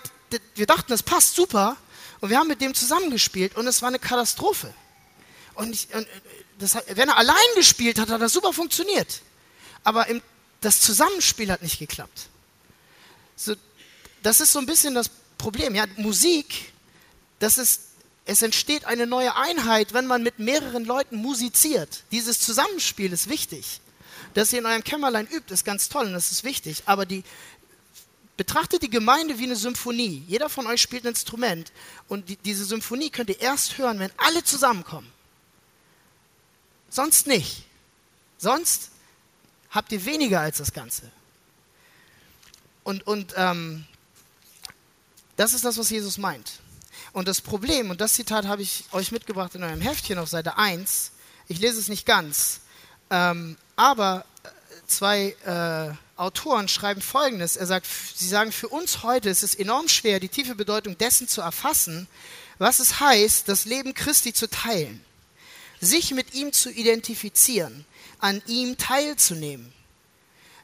[0.56, 1.78] wir dachten, das passt super.
[2.20, 4.74] Und wir haben mit dem zusammengespielt und es war eine Katastrophe.
[5.56, 6.08] Und, ich, und
[6.60, 9.22] das, wenn er allein gespielt hat, hat das super funktioniert.
[9.84, 10.22] Aber im,
[10.62, 12.28] das Zusammenspiel hat nicht geklappt.
[13.36, 13.56] So,
[14.24, 15.76] das ist so ein bisschen das Problem.
[15.76, 16.74] Ja, Musik,
[17.40, 17.82] das ist,
[18.26, 22.04] es entsteht eine neue Einheit, wenn man mit mehreren Leuten musiziert.
[22.12, 23.82] Dieses Zusammenspiel ist wichtig.
[24.34, 26.84] Dass ihr in eurem Kämmerlein übt, ist ganz toll und das ist wichtig.
[26.88, 27.24] Aber die,
[28.38, 30.24] betrachtet die Gemeinde wie eine Symphonie.
[30.28, 31.72] Jeder von euch spielt ein Instrument
[32.08, 35.10] und die, diese Symphonie könnt ihr erst hören, wenn alle zusammenkommen.
[36.96, 37.66] Sonst nicht.
[38.38, 38.90] Sonst
[39.70, 41.12] habt ihr weniger als das Ganze.
[42.86, 43.86] Und, und ähm,
[45.36, 46.62] das ist das, was Jesus meint.
[47.12, 50.58] Und das Problem, und das Zitat habe ich euch mitgebracht in eurem Heftchen auf Seite
[50.58, 51.12] 1,
[51.50, 52.62] ich lese es nicht ganz,
[53.10, 54.48] ähm, aber äh,
[54.88, 57.58] zwei äh, Autoren schreiben Folgendes.
[57.58, 61.28] Er sagt, sie sagen, für uns heute ist es enorm schwer, die tiefe Bedeutung dessen
[61.28, 62.08] zu erfassen,
[62.58, 65.04] was es heißt, das Leben Christi zu teilen
[65.86, 67.86] sich mit ihm zu identifizieren,
[68.20, 69.74] an ihm teilzunehmen.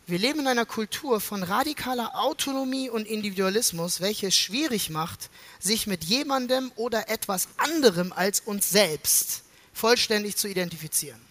[0.07, 5.29] Wir leben in einer Kultur von radikaler Autonomie und Individualismus, welche es schwierig macht,
[5.59, 11.21] sich mit jemandem oder etwas anderem als uns selbst vollständig zu identifizieren.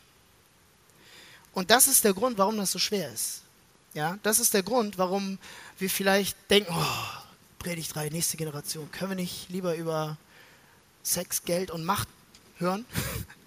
[1.53, 3.43] Und das ist der Grund, warum das so schwer ist.
[3.93, 5.39] Ja, das ist der Grund, warum
[5.79, 7.21] wir vielleicht denken, oh,
[7.59, 10.17] Predigt 3, nächste Generation, können wir nicht lieber über
[11.03, 12.09] Sex, Geld und Macht
[12.59, 12.87] hören?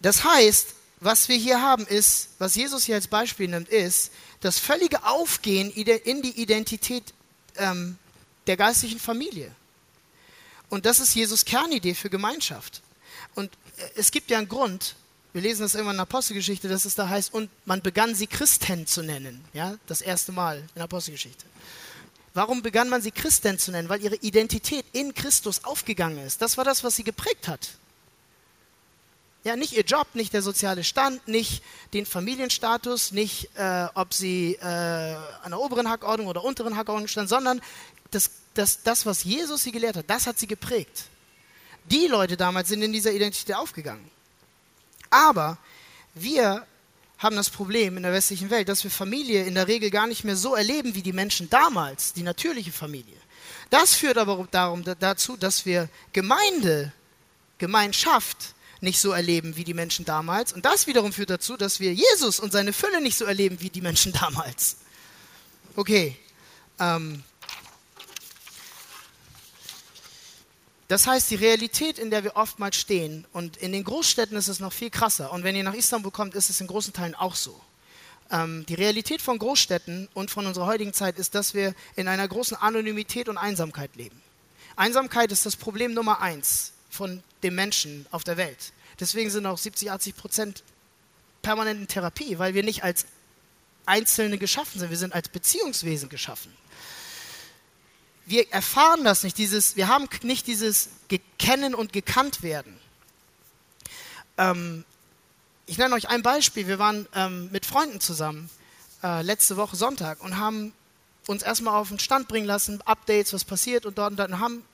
[0.00, 4.58] Das heißt, was wir hier haben ist, was Jesus hier als Beispiel nimmt, ist das
[4.58, 7.14] völlige Aufgehen in die Identität
[7.56, 7.98] ähm,
[8.46, 9.50] der geistlichen Familie.
[10.68, 12.82] Und das ist Jesus Kernidee für Gemeinschaft.
[13.34, 14.94] Und äh, es gibt ja einen Grund,
[15.32, 18.26] wir lesen das immer in der Apostelgeschichte, dass es da heißt, und man begann sie
[18.26, 19.44] Christen zu nennen.
[19.52, 21.44] Ja, das erste Mal in der Apostelgeschichte.
[22.34, 23.88] Warum begann man sie Christen zu nennen?
[23.88, 26.40] Weil ihre Identität in Christus aufgegangen ist.
[26.42, 27.70] Das war das, was sie geprägt hat.
[29.42, 31.62] Ja, nicht ihr Job, nicht der soziale Stand, nicht
[31.94, 37.30] den Familienstatus, nicht äh, ob sie äh, an der oberen Hackordnung oder unteren Hackordnung stand,
[37.30, 37.62] sondern
[38.10, 41.04] das, das, das, was Jesus sie gelehrt hat, das hat sie geprägt.
[41.86, 44.10] Die Leute damals sind in dieser Identität aufgegangen.
[45.08, 45.56] Aber
[46.14, 46.66] wir
[47.18, 50.24] haben das Problem in der westlichen Welt, dass wir Familie in der Regel gar nicht
[50.24, 53.16] mehr so erleben wie die Menschen damals, die natürliche Familie.
[53.70, 56.92] Das führt aber darum, dazu, dass wir Gemeinde,
[57.58, 60.52] Gemeinschaft nicht so erleben wie die Menschen damals.
[60.52, 63.70] Und das wiederum führt dazu, dass wir Jesus und seine Fülle nicht so erleben wie
[63.70, 64.76] die Menschen damals.
[65.76, 66.16] Okay.
[66.78, 67.22] Ähm,
[70.90, 74.58] Das heißt, die Realität, in der wir oftmals stehen, und in den Großstädten ist es
[74.58, 77.36] noch viel krasser, und wenn ihr nach Istanbul kommt, ist es in großen Teilen auch
[77.36, 77.60] so.
[78.28, 82.26] Ähm, die Realität von Großstädten und von unserer heutigen Zeit ist, dass wir in einer
[82.26, 84.20] großen Anonymität und Einsamkeit leben.
[84.74, 88.72] Einsamkeit ist das Problem Nummer eins von den Menschen auf der Welt.
[88.98, 90.62] Deswegen sind auch 70, 80 Prozent
[91.42, 93.06] permanent in Therapie, weil wir nicht als
[93.86, 96.52] Einzelne geschaffen sind, wir sind als Beziehungswesen geschaffen
[98.30, 102.78] wir erfahren das nicht, dieses, wir haben nicht dieses Gekennen und gekannt werden.
[104.38, 104.84] Ähm,
[105.66, 106.68] ich nenne euch ein Beispiel.
[106.68, 108.48] Wir waren ähm, mit Freunden zusammen
[109.02, 110.72] äh, letzte Woche Sonntag und haben
[111.26, 114.64] uns erstmal auf den Stand bringen lassen, Updates, was passiert und dort und dann haben,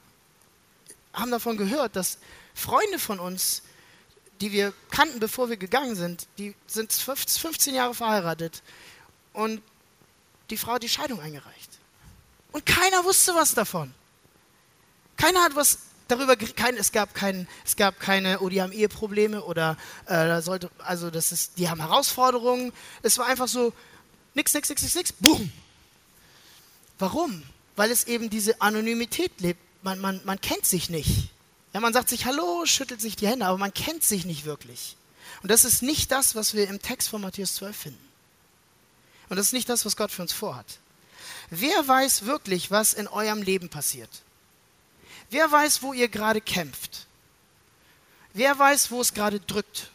[1.16, 2.18] haben davon gehört, dass
[2.54, 3.62] Freunde von uns,
[4.40, 8.62] die wir kannten, bevor wir gegangen sind, die sind 15 Jahre verheiratet
[9.32, 9.62] und
[10.50, 11.70] die Frau hat die Scheidung eingereicht.
[12.52, 13.92] Und keiner wusste was davon.
[15.16, 19.42] Keiner hat was darüber, kein, es, gab kein, es gab keine, oh, die haben Eheprobleme
[19.42, 19.76] oder
[20.06, 22.72] äh, sollte, also das ist, die haben Herausforderungen.
[23.02, 23.72] Es war einfach so,
[24.34, 25.50] nix, nix, nix, nix, nix, boom.
[26.98, 27.42] Warum?
[27.74, 29.60] Weil es eben diese Anonymität lebt.
[29.86, 31.28] Man, man, man kennt sich nicht.
[31.72, 34.96] Ja, man sagt sich Hallo, schüttelt sich die Hände, aber man kennt sich nicht wirklich.
[35.44, 38.08] Und das ist nicht das, was wir im Text von Matthäus 12 finden.
[39.28, 40.66] Und das ist nicht das, was Gott für uns vorhat.
[41.50, 44.10] Wer weiß wirklich, was in eurem Leben passiert?
[45.30, 47.06] Wer weiß, wo ihr gerade kämpft?
[48.32, 49.92] Wer weiß, wo es gerade drückt?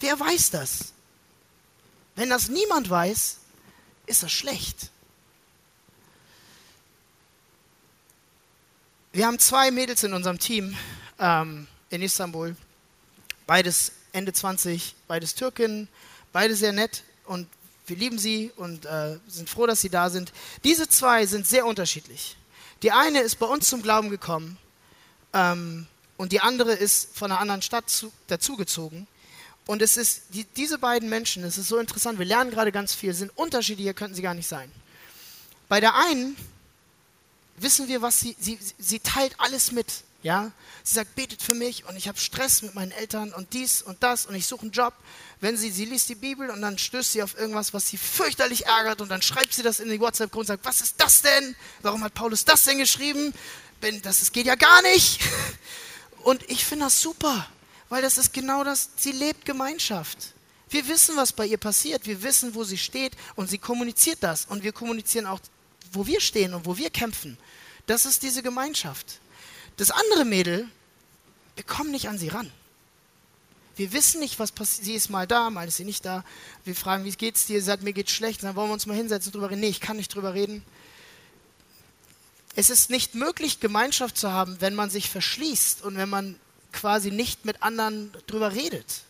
[0.00, 0.94] Wer weiß das?
[2.16, 3.36] Wenn das niemand weiß,
[4.06, 4.90] ist das schlecht.
[9.12, 10.76] Wir haben zwei Mädels in unserem Team
[11.18, 12.54] ähm, in Istanbul.
[13.44, 15.88] Beides Ende 20, beides Türken,
[16.32, 17.02] beide sehr nett.
[17.24, 17.48] Und
[17.88, 20.32] wir lieben sie und äh, sind froh, dass sie da sind.
[20.62, 22.36] Diese zwei sind sehr unterschiedlich.
[22.84, 24.56] Die eine ist bei uns zum Glauben gekommen
[25.32, 29.08] ähm, und die andere ist von einer anderen Stadt zu, dazugezogen.
[29.66, 32.94] Und es ist, die, diese beiden Menschen, es ist so interessant, wir lernen gerade ganz
[32.94, 34.70] viel, sind unterschiedlicher, könnten sie gar nicht sein.
[35.68, 36.36] Bei der einen
[37.62, 39.86] wissen wir, was sie, sie, sie teilt alles mit.
[40.22, 43.80] Ja, sie sagt, betet für mich und ich habe Stress mit meinen Eltern und dies
[43.80, 44.92] und das und ich suche einen Job.
[45.40, 48.66] Wenn sie, sie liest die Bibel und dann stößt sie auf irgendwas, was sie fürchterlich
[48.66, 51.56] ärgert und dann schreibt sie das in die WhatsApp-Gruppe und sagt, was ist das denn?
[51.80, 53.32] Warum hat Paulus das denn geschrieben?
[53.80, 55.20] Wenn, das, das geht ja gar nicht.
[56.22, 57.46] Und ich finde das super,
[57.88, 60.34] weil das ist genau das, sie lebt Gemeinschaft.
[60.68, 64.44] Wir wissen, was bei ihr passiert, wir wissen, wo sie steht und sie kommuniziert das
[64.44, 65.40] und wir kommunizieren auch,
[65.92, 67.36] wo wir stehen und wo wir kämpfen.
[67.86, 69.20] Das ist diese Gemeinschaft.
[69.76, 70.68] Das andere Mädel,
[71.56, 72.50] wir kommen nicht an sie ran.
[73.76, 74.84] Wir wissen nicht, was passiert.
[74.84, 76.24] Sie ist mal da, mal ist sie nicht da.
[76.64, 77.60] Wir fragen, wie geht's dir?
[77.60, 78.42] Sie sagt, mir geht's schlecht.
[78.42, 79.60] Dann wollen wir uns mal hinsetzen und drüber reden.
[79.60, 80.62] Nee, ich kann nicht drüber reden.
[82.56, 86.38] Es ist nicht möglich, Gemeinschaft zu haben, wenn man sich verschließt und wenn man
[86.72, 89.02] quasi nicht mit anderen drüber redet.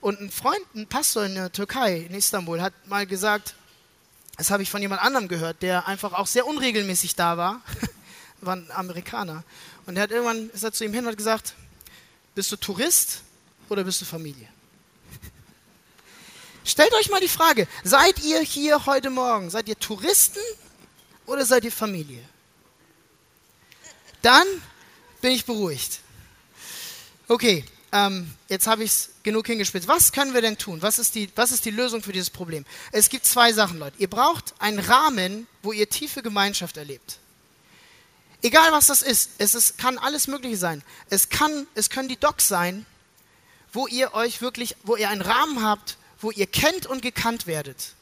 [0.00, 3.54] Und ein Freund, ein Pastor in der Türkei, in Istanbul, hat mal gesagt,
[4.40, 7.60] das habe ich von jemand anderem gehört, der einfach auch sehr unregelmäßig da war,
[8.40, 9.44] war ein Amerikaner.
[9.84, 11.52] Und er hat irgendwann ist er zu ihm hin und hat gesagt,
[12.34, 13.20] bist du Tourist
[13.68, 14.48] oder bist du Familie?
[16.64, 20.40] Stellt euch mal die Frage, seid ihr hier heute Morgen, seid ihr Touristen
[21.26, 22.26] oder seid ihr Familie?
[24.22, 24.46] Dann
[25.20, 26.00] bin ich beruhigt.
[27.28, 29.88] Okay, ähm, jetzt habe ich es genug hingespitzt.
[29.88, 30.80] Was können wir denn tun?
[30.82, 32.64] Was ist, die, was ist die Lösung für dieses Problem?
[32.92, 33.96] Es gibt zwei Sachen, Leute.
[33.98, 37.18] Ihr braucht einen Rahmen, wo ihr tiefe Gemeinschaft erlebt.
[38.42, 40.82] Egal was das ist, es ist, kann alles Mögliche sein.
[41.10, 42.86] Es, kann, es können die Docs sein,
[43.72, 47.94] wo ihr euch wirklich, wo ihr einen Rahmen habt, wo ihr kennt und gekannt werdet.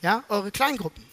[0.00, 1.04] Ja, eure Kleingruppen.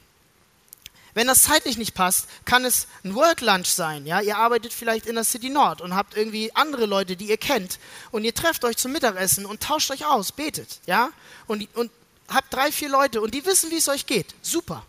[1.14, 4.06] Wenn das zeitlich nicht passt, kann es ein Work Lunch sein.
[4.06, 7.38] Ja, ihr arbeitet vielleicht in der City Nord und habt irgendwie andere Leute, die ihr
[7.38, 7.80] kennt,
[8.12, 11.10] und ihr trefft euch zum Mittagessen und tauscht euch aus, betet, ja,
[11.48, 11.92] und, und
[12.28, 14.36] habt drei, vier Leute und die wissen, wie es euch geht.
[14.42, 14.86] Super.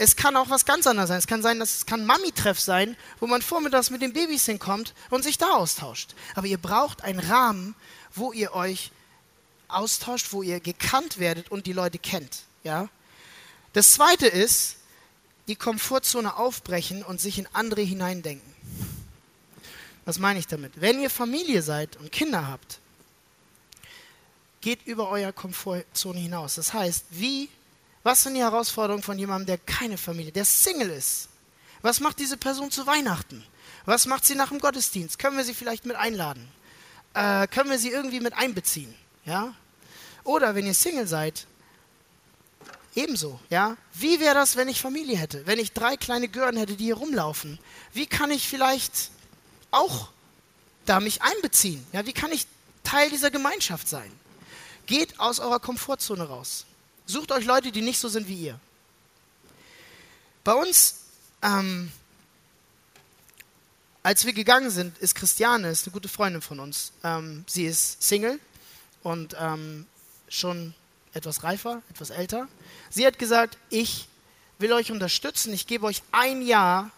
[0.00, 1.18] Es kann auch was ganz anderes sein.
[1.18, 4.94] Es kann sein, dass es kann Mami-Treff sein, wo man vormittags mit den Babys hinkommt
[5.10, 6.14] und sich da austauscht.
[6.36, 7.74] Aber ihr braucht einen Rahmen,
[8.14, 8.92] wo ihr euch
[9.66, 12.42] austauscht, wo ihr gekannt werdet und die Leute kennt.
[12.62, 12.88] Ja?
[13.72, 14.76] Das zweite ist,
[15.48, 18.54] die Komfortzone aufbrechen und sich in andere hineindenken.
[20.04, 20.80] Was meine ich damit?
[20.80, 22.78] Wenn ihr Familie seid und Kinder habt,
[24.60, 26.54] geht über euer Komfortzone hinaus.
[26.54, 27.48] Das heißt, wie,
[28.02, 31.28] was sind die Herausforderungen von jemandem, der keine Familie, der Single ist?
[31.82, 33.44] Was macht diese Person zu Weihnachten?
[33.84, 35.18] Was macht sie nach dem Gottesdienst?
[35.18, 36.46] Können wir sie vielleicht mit einladen?
[37.14, 38.94] Äh, können wir sie irgendwie mit einbeziehen?
[39.24, 39.54] Ja?
[40.24, 41.46] Oder wenn ihr Single seid,
[42.98, 43.40] ebenso.
[43.50, 43.76] Ja?
[43.94, 45.46] Wie wäre das, wenn ich Familie hätte?
[45.46, 47.58] Wenn ich drei kleine Gören hätte, die hier rumlaufen?
[47.92, 49.10] Wie kann ich vielleicht
[49.70, 50.08] auch
[50.84, 51.86] da mich einbeziehen?
[51.92, 52.06] Ja?
[52.06, 52.46] Wie kann ich
[52.82, 54.10] Teil dieser Gemeinschaft sein?
[54.86, 56.64] Geht aus eurer Komfortzone raus.
[57.06, 58.60] Sucht euch Leute, die nicht so sind wie ihr.
[60.44, 61.04] Bei uns,
[61.42, 61.92] ähm,
[64.02, 66.92] als wir gegangen sind, ist Christiane, ist eine gute Freundin von uns.
[67.04, 68.40] Ähm, sie ist Single
[69.02, 69.86] und ähm,
[70.28, 70.74] schon
[71.14, 72.48] etwas reifer, etwas älter.
[72.90, 74.08] Sie hat gesagt, ich
[74.58, 76.90] will euch unterstützen, ich gebe euch ein Jahr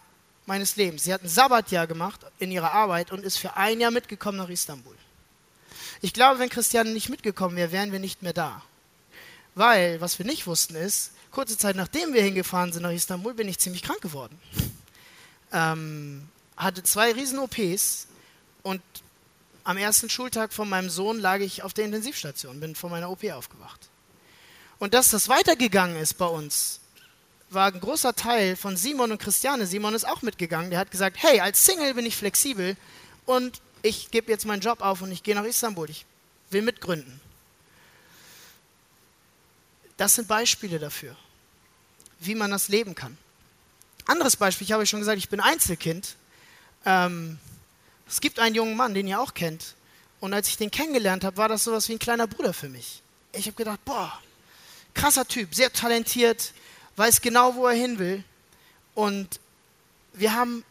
[0.45, 1.03] meines Lebens.
[1.03, 4.49] Sie hat ein Sabbatjahr gemacht in ihrer Arbeit und ist für ein Jahr mitgekommen nach
[4.49, 4.95] Istanbul.
[6.01, 8.63] Ich glaube, wenn Christiane nicht mitgekommen wäre, wären wir nicht mehr da.
[9.53, 13.47] Weil, was wir nicht wussten ist, kurze Zeit nachdem wir hingefahren sind nach Istanbul, bin
[13.47, 14.37] ich ziemlich krank geworden.
[15.53, 18.07] Ähm, hatte zwei riesen OPs
[18.63, 18.81] und
[19.63, 23.23] am ersten Schultag von meinem Sohn lag ich auf der Intensivstation, bin von meiner OP
[23.25, 23.90] aufgewacht.
[24.81, 26.79] Und dass das weitergegangen ist bei uns,
[27.51, 29.67] war ein großer Teil von Simon und Christiane.
[29.67, 30.71] Simon ist auch mitgegangen.
[30.71, 32.75] Der hat gesagt, hey, als Single bin ich flexibel
[33.27, 36.07] und ich gebe jetzt meinen Job auf und ich gehe nach Istanbul, ich
[36.49, 37.21] will mitgründen.
[39.97, 41.15] Das sind Beispiele dafür,
[42.19, 43.15] wie man das leben kann.
[44.07, 46.15] Anderes Beispiel, ich habe schon gesagt, ich bin Einzelkind.
[46.87, 47.37] Ähm,
[48.07, 49.75] es gibt einen jungen Mann, den ihr auch kennt.
[50.21, 53.03] Und als ich den kennengelernt habe, war das sowas wie ein kleiner Bruder für mich.
[53.31, 54.19] Ich habe gedacht, boah,
[54.93, 56.53] krasser Typ, sehr talentiert,
[56.95, 58.23] weiß genau, wo er hin will.
[58.93, 59.39] Und
[60.13, 60.63] wir haben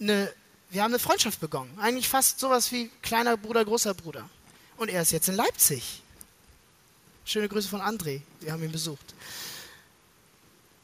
[0.00, 0.32] eine
[0.70, 1.70] wir haben eine Freundschaft begonnen.
[1.78, 4.28] Eigentlich fast sowas wie kleiner Bruder, großer Bruder.
[4.76, 6.02] Und er ist jetzt in Leipzig.
[7.24, 8.20] Schöne Grüße von André.
[8.40, 9.14] Wir haben ihn besucht.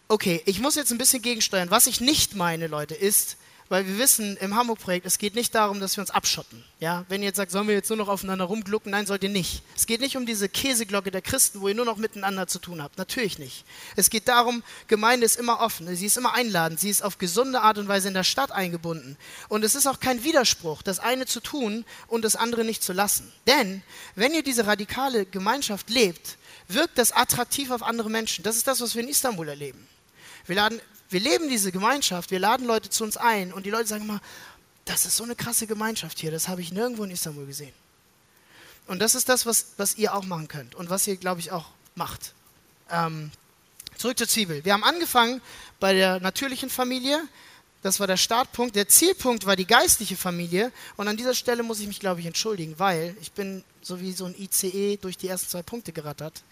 [0.09, 1.71] Okay, ich muss jetzt ein bisschen gegensteuern.
[1.71, 3.37] Was ich nicht meine, Leute, ist,
[3.69, 6.63] weil wir wissen im Hamburg-Projekt, es geht nicht darum, dass wir uns abschotten.
[6.81, 7.05] Ja?
[7.09, 9.63] Wenn ihr jetzt sagt, sollen wir jetzt nur noch aufeinander rumglucken, nein, sollt ihr nicht.
[9.75, 12.83] Es geht nicht um diese Käseglocke der Christen, wo ihr nur noch miteinander zu tun
[12.83, 12.99] habt.
[12.99, 13.65] Natürlich nicht.
[13.97, 17.63] Es geht darum, Gemeinde ist immer offen, sie ist immer einladend, sie ist auf gesunde
[17.63, 19.17] Art und Weise in der Stadt eingebunden.
[19.49, 22.93] Und es ist auch kein Widerspruch, das eine zu tun und das andere nicht zu
[22.93, 23.33] lassen.
[23.47, 23.83] Denn
[24.15, 26.37] wenn ihr diese radikale Gemeinschaft lebt,
[26.69, 28.43] wirkt das attraktiv auf andere Menschen.
[28.43, 29.87] Das ist das, was wir in Istanbul erleben.
[30.47, 33.87] Wir laden wir leben diese Gemeinschaft, wir laden Leute zu uns ein und die Leute
[33.87, 34.21] sagen immer,
[34.85, 37.73] das ist so eine krasse Gemeinschaft hier, das habe ich nirgendwo in Istanbul gesehen.
[38.87, 41.53] Und das ist das, was, was ihr auch machen könnt und was ihr, glaube ich,
[41.53, 42.35] auch macht.
[42.91, 43.31] Ähm,
[43.97, 44.65] zurück zur Zwiebel.
[44.65, 45.41] Wir haben angefangen
[45.81, 47.23] bei der natürlichen Familie.
[47.83, 48.77] Das war der Startpunkt.
[48.77, 50.71] Der Zielpunkt war die geistliche Familie.
[50.97, 54.13] Und an dieser Stelle muss ich mich, glaube ich, entschuldigen, weil ich bin so wie
[54.13, 56.43] so ein ICE durch die ersten zwei Punkte gerattert.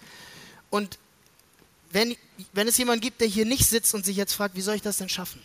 [0.70, 0.98] Und
[1.92, 2.16] wenn,
[2.52, 4.82] wenn es jemanden gibt, der hier nicht sitzt und sich jetzt fragt, wie soll ich
[4.82, 5.42] das denn schaffen?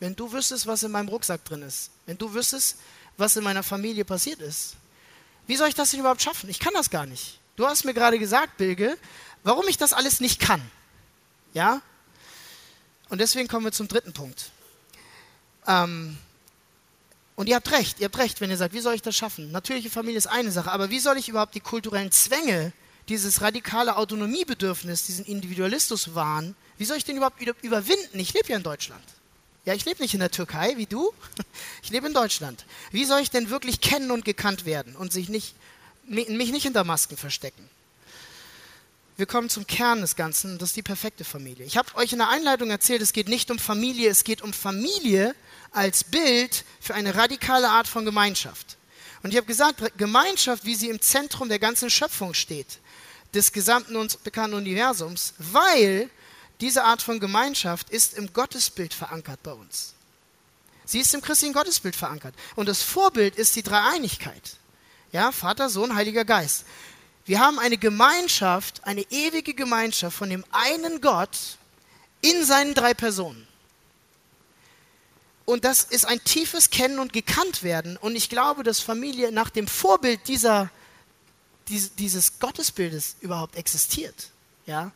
[0.00, 2.78] Wenn du wüsstest, was in meinem Rucksack drin ist, wenn du wüsstest,
[3.18, 4.76] was in meiner Familie passiert ist,
[5.46, 6.48] wie soll ich das denn überhaupt schaffen?
[6.48, 7.38] Ich kann das gar nicht.
[7.56, 8.96] Du hast mir gerade gesagt, Bilge,
[9.42, 10.62] warum ich das alles nicht kann.
[11.52, 11.82] Ja?
[13.10, 14.50] Und deswegen kommen wir zum dritten Punkt.
[15.66, 16.16] Ähm,
[17.36, 19.50] und ihr habt recht, ihr habt recht, wenn ihr sagt, wie soll ich das schaffen?
[19.52, 22.72] Natürliche Familie ist eine Sache, aber wie soll ich überhaupt die kulturellen Zwänge
[23.10, 28.18] dieses radikale Autonomiebedürfnis, diesen Individualistuswahn, wie soll ich den überhaupt überwinden?
[28.18, 29.02] Ich lebe ja in Deutschland.
[29.66, 31.12] Ja, ich lebe nicht in der Türkei wie du.
[31.82, 32.66] Ich lebe in Deutschland.
[32.92, 35.54] Wie soll ich denn wirklich kennen und gekannt werden und sich nicht,
[36.04, 37.68] mich nicht hinter Masken verstecken?
[39.16, 41.66] Wir kommen zum Kern des Ganzen, das ist die perfekte Familie.
[41.66, 44.52] Ich habe euch in der Einleitung erzählt, es geht nicht um Familie, es geht um
[44.52, 45.34] Familie
[45.72, 48.76] als Bild für eine radikale Art von Gemeinschaft.
[49.22, 52.78] Und ich habe gesagt, Gemeinschaft, wie sie im Zentrum der ganzen Schöpfung steht
[53.34, 56.10] des gesamten uns bekannten Universums, weil
[56.60, 59.94] diese Art von Gemeinschaft ist im Gottesbild verankert bei uns.
[60.84, 62.34] Sie ist im christlichen Gottesbild verankert.
[62.56, 64.56] Und das Vorbild ist die Dreieinigkeit.
[65.12, 66.64] Ja, Vater, Sohn, Heiliger Geist.
[67.24, 71.58] Wir haben eine Gemeinschaft, eine ewige Gemeinschaft von dem einen Gott
[72.22, 73.46] in seinen drei Personen.
[75.44, 77.96] Und das ist ein tiefes Kennen und Gekanntwerden.
[77.96, 80.70] Und ich glaube, dass Familie nach dem Vorbild dieser
[81.70, 84.30] dieses Gottesbildes überhaupt existiert.
[84.66, 84.92] Ja?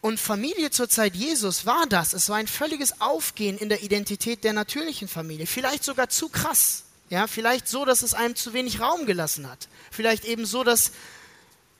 [0.00, 2.12] Und Familie zur Zeit Jesus war das.
[2.12, 5.46] Es war ein völliges Aufgehen in der Identität der natürlichen Familie.
[5.46, 6.82] Vielleicht sogar zu krass.
[7.08, 9.68] Ja, vielleicht so, dass es einem zu wenig Raum gelassen hat.
[9.90, 10.92] Vielleicht eben so, dass,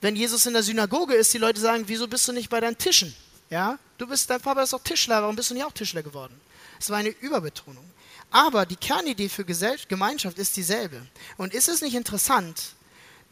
[0.00, 2.78] wenn Jesus in der Synagoge ist, die Leute sagen, wieso bist du nicht bei deinen
[2.78, 3.14] Tischen?
[3.50, 6.38] Ja, du bist, dein Papa ist auch Tischler, warum bist du nicht auch Tischler geworden?
[6.78, 7.84] Es war eine Überbetonung.
[8.30, 11.04] Aber die Kernidee für Gemeinschaft ist dieselbe.
[11.38, 12.74] Und ist es nicht interessant,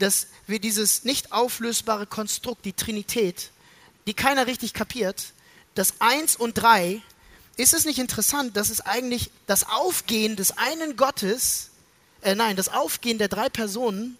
[0.00, 3.50] dass wir dieses nicht auflösbare Konstrukt, die Trinität,
[4.06, 5.32] die keiner richtig kapiert,
[5.74, 7.02] das Eins und Drei,
[7.56, 11.70] ist es nicht interessant, dass es eigentlich das Aufgehen des einen Gottes,
[12.22, 14.16] äh nein, das Aufgehen der drei Personen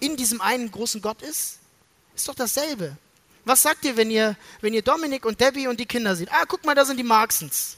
[0.00, 1.58] in diesem einen großen Gott ist?
[2.14, 2.96] Ist doch dasselbe.
[3.44, 6.30] Was sagt ihr, wenn ihr, wenn ihr Dominik und Debbie und die Kinder seht?
[6.32, 7.76] Ah, guck mal, da sind die Marksens.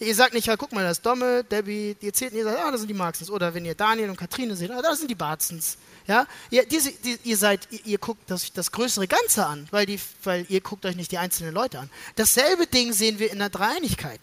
[0.00, 2.70] Ihr sagt nicht, ja, guck mal, das ist Domme, Debbie, ihr zählt, ihr sagt, ah,
[2.70, 3.30] das sind die Marksens.
[3.30, 5.76] Oder wenn ihr Daniel und Katrine seht, ah, da sind die Barzens.
[6.08, 9.84] Ja, ihr, diese, die, ihr seid, ihr, ihr, guckt das, das größere Ganze an, weil,
[9.84, 11.90] die, weil ihr guckt euch nicht die einzelnen Leute an.
[12.16, 14.20] Dasselbe Ding sehen wir in der Dreieinigkeit.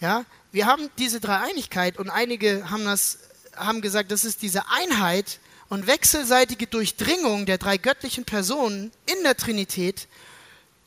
[0.00, 3.18] Ja, wir haben diese Dreieinigkeit und einige haben das,
[3.54, 9.36] haben gesagt, das ist diese Einheit und wechselseitige Durchdringung der drei göttlichen Personen in der
[9.36, 10.08] Trinität,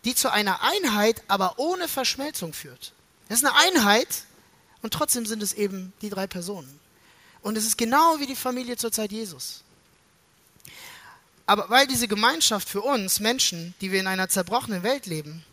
[0.04, 2.94] die zu einer Einheit, aber ohne Verschmelzung führt.
[3.30, 4.24] Das ist eine Einheit
[4.82, 6.80] und trotzdem sind es eben die drei Personen.
[7.42, 9.64] Und es ist genau wie die Familie zur Zeit Jesus.
[11.46, 15.44] Aber weil diese Gemeinschaft für uns Menschen, die wir in einer zerbrochenen Welt leben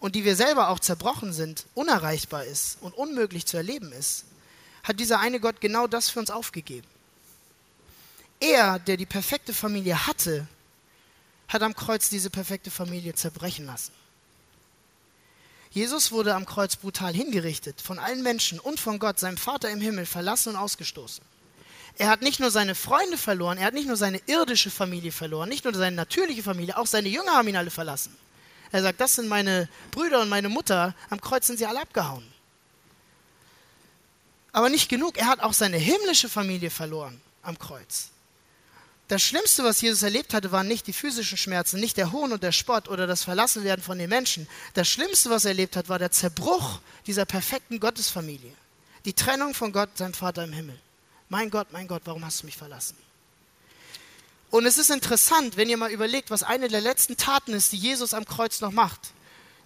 [0.00, 4.24] und die wir selber auch zerbrochen sind, unerreichbar ist und unmöglich zu erleben ist,
[4.82, 6.88] hat dieser eine Gott genau das für uns aufgegeben.
[8.40, 10.48] Er, der die perfekte Familie hatte,
[11.46, 13.92] hat am Kreuz diese perfekte Familie zerbrechen lassen.
[15.70, 19.80] Jesus wurde am Kreuz brutal hingerichtet, von allen Menschen und von Gott, seinem Vater im
[19.80, 21.24] Himmel, verlassen und ausgestoßen.
[22.00, 25.50] Er hat nicht nur seine Freunde verloren, er hat nicht nur seine irdische Familie verloren,
[25.50, 28.16] nicht nur seine natürliche Familie, auch seine Jünger haben ihn alle verlassen.
[28.72, 32.26] Er sagt, das sind meine Brüder und meine Mutter, am Kreuz sind sie alle abgehauen.
[34.50, 38.08] Aber nicht genug, er hat auch seine himmlische Familie verloren am Kreuz.
[39.08, 42.42] Das Schlimmste, was Jesus erlebt hatte, waren nicht die physischen Schmerzen, nicht der Hohn und
[42.42, 44.48] der Spott oder das Verlassenwerden von den Menschen.
[44.72, 48.54] Das Schlimmste, was er erlebt hat, war der Zerbruch dieser perfekten Gottesfamilie.
[49.04, 50.80] Die Trennung von Gott, seinem Vater im Himmel.
[51.30, 52.96] Mein Gott, mein Gott, warum hast du mich verlassen?
[54.50, 57.76] Und es ist interessant, wenn ihr mal überlegt, was eine der letzten Taten ist, die
[57.76, 59.12] Jesus am Kreuz noch macht.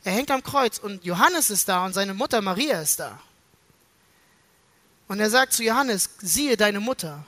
[0.05, 3.19] Er hängt am Kreuz und Johannes ist da und seine Mutter Maria ist da.
[5.09, 7.25] Und er sagt zu Johannes, siehe deine Mutter.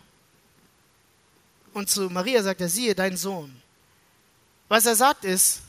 [1.72, 3.62] Und zu Maria sagt er, siehe deinen Sohn.
[4.68, 5.60] Was er sagt ist,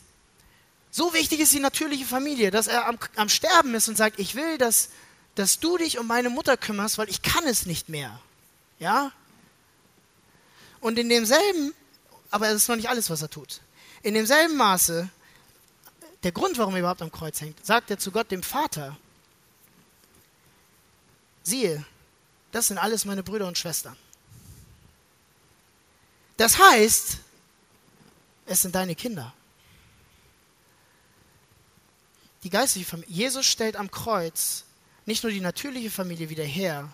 [0.91, 4.35] so wichtig ist die natürliche Familie, dass er am, am Sterben ist und sagt, ich
[4.35, 4.89] will, dass,
[5.35, 8.19] dass du dich um meine Mutter kümmerst, weil ich kann es nicht mehr.
[8.79, 9.11] Ja?
[10.79, 11.73] Und in demselben,
[12.29, 13.61] aber das ist noch nicht alles, was er tut.
[14.03, 15.09] In demselben Maße,
[16.23, 18.97] der Grund, warum er überhaupt am Kreuz hängt, sagt er zu Gott, dem Vater,
[21.43, 21.85] siehe,
[22.51, 23.95] das sind alles meine Brüder und Schwestern.
[26.37, 27.17] Das heißt,
[28.45, 29.33] es sind deine Kinder.
[32.43, 33.13] Die geistliche Familie.
[33.13, 34.63] Jesus stellt am Kreuz
[35.05, 36.93] nicht nur die natürliche Familie wieder her,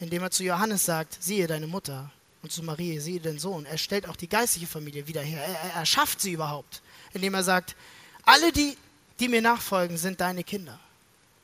[0.00, 2.10] indem er zu Johannes sagt, siehe deine Mutter
[2.42, 3.66] und zu Marie, siehe den Sohn.
[3.66, 5.42] Er stellt auch die geistliche Familie wieder her.
[5.42, 6.82] Er, er schafft sie überhaupt,
[7.12, 7.74] indem er sagt,
[8.22, 8.76] alle, die,
[9.20, 10.78] die mir nachfolgen, sind deine Kinder,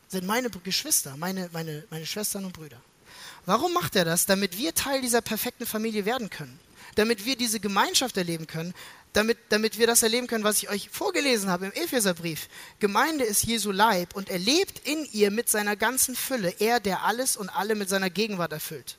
[0.08, 2.80] sind meine Geschwister, meine, meine, meine Schwestern und Brüder.
[3.46, 4.26] Warum macht er das?
[4.26, 6.58] Damit wir Teil dieser perfekten Familie werden können.
[6.94, 8.72] Damit wir diese Gemeinschaft erleben können,
[9.14, 12.48] damit, damit wir das erleben können, was ich euch vorgelesen habe im Epheserbrief.
[12.80, 17.04] Gemeinde ist Jesu Leib und er lebt in ihr mit seiner ganzen Fülle, er, der
[17.04, 18.96] alles und alle mit seiner Gegenwart erfüllt.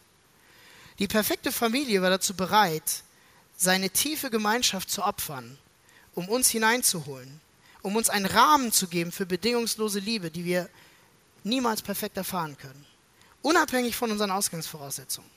[0.99, 3.03] Die perfekte Familie war dazu bereit,
[3.57, 5.57] seine tiefe Gemeinschaft zu opfern,
[6.13, 7.41] um uns hineinzuholen,
[7.81, 10.69] um uns einen Rahmen zu geben für bedingungslose Liebe, die wir
[11.43, 12.85] niemals perfekt erfahren können,
[13.41, 15.29] unabhängig von unseren Ausgangsvoraussetzungen.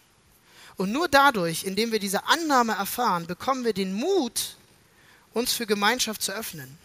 [0.77, 4.57] Und nur dadurch, indem wir diese Annahme erfahren, bekommen wir den Mut,
[5.39, 6.79] uns für Gemeinschaft zu öffnen.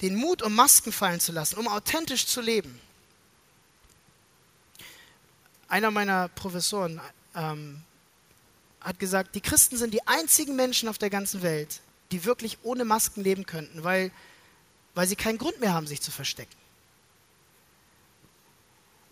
[0.00, 2.80] Den Mut, um Masken fallen zu lassen, um authentisch zu leben.
[5.68, 7.00] Einer meiner Professoren
[7.34, 7.82] ähm,
[8.80, 12.84] hat gesagt, die Christen sind die einzigen Menschen auf der ganzen Welt, die wirklich ohne
[12.84, 14.10] Masken leben könnten, weil,
[14.94, 16.56] weil sie keinen Grund mehr haben, sich zu verstecken.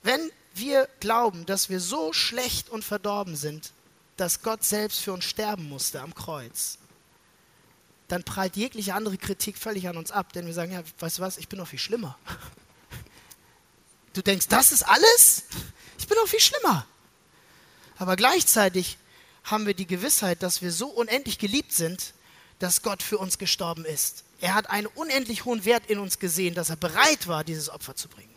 [0.03, 3.73] Wenn wir glauben, dass wir so schlecht und verdorben sind,
[4.17, 6.79] dass Gott selbst für uns sterben musste am Kreuz,
[8.11, 11.23] dann prallt jegliche andere Kritik völlig an uns ab, denn wir sagen, ja, weißt du
[11.23, 12.19] was, ich bin noch viel schlimmer.
[14.13, 15.45] Du denkst, das ist alles?
[15.99, 16.85] Ich bin noch viel schlimmer.
[17.97, 18.99] Aber gleichzeitig
[19.45, 22.15] haben wir die Gewissheit, dass wir so unendlich geliebt sind,
[22.59, 24.25] dass Gott für uns gestorben ist.
[24.41, 27.95] Er hat einen unendlich hohen Wert in uns gesehen, dass er bereit war, dieses Opfer
[27.95, 28.35] zu bringen.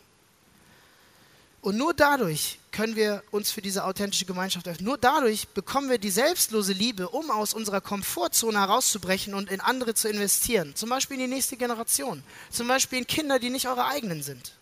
[1.64, 4.84] Und nur dadurch können wir uns für diese authentische Gemeinschaft öffnen.
[4.84, 9.94] Nur dadurch bekommen wir die selbstlose Liebe, um aus unserer Komfortzone herauszubrechen und in andere
[9.94, 10.76] zu investieren.
[10.76, 12.22] Zum Beispiel in die nächste Generation.
[12.50, 14.52] Zum Beispiel in Kinder, die nicht eure eigenen sind.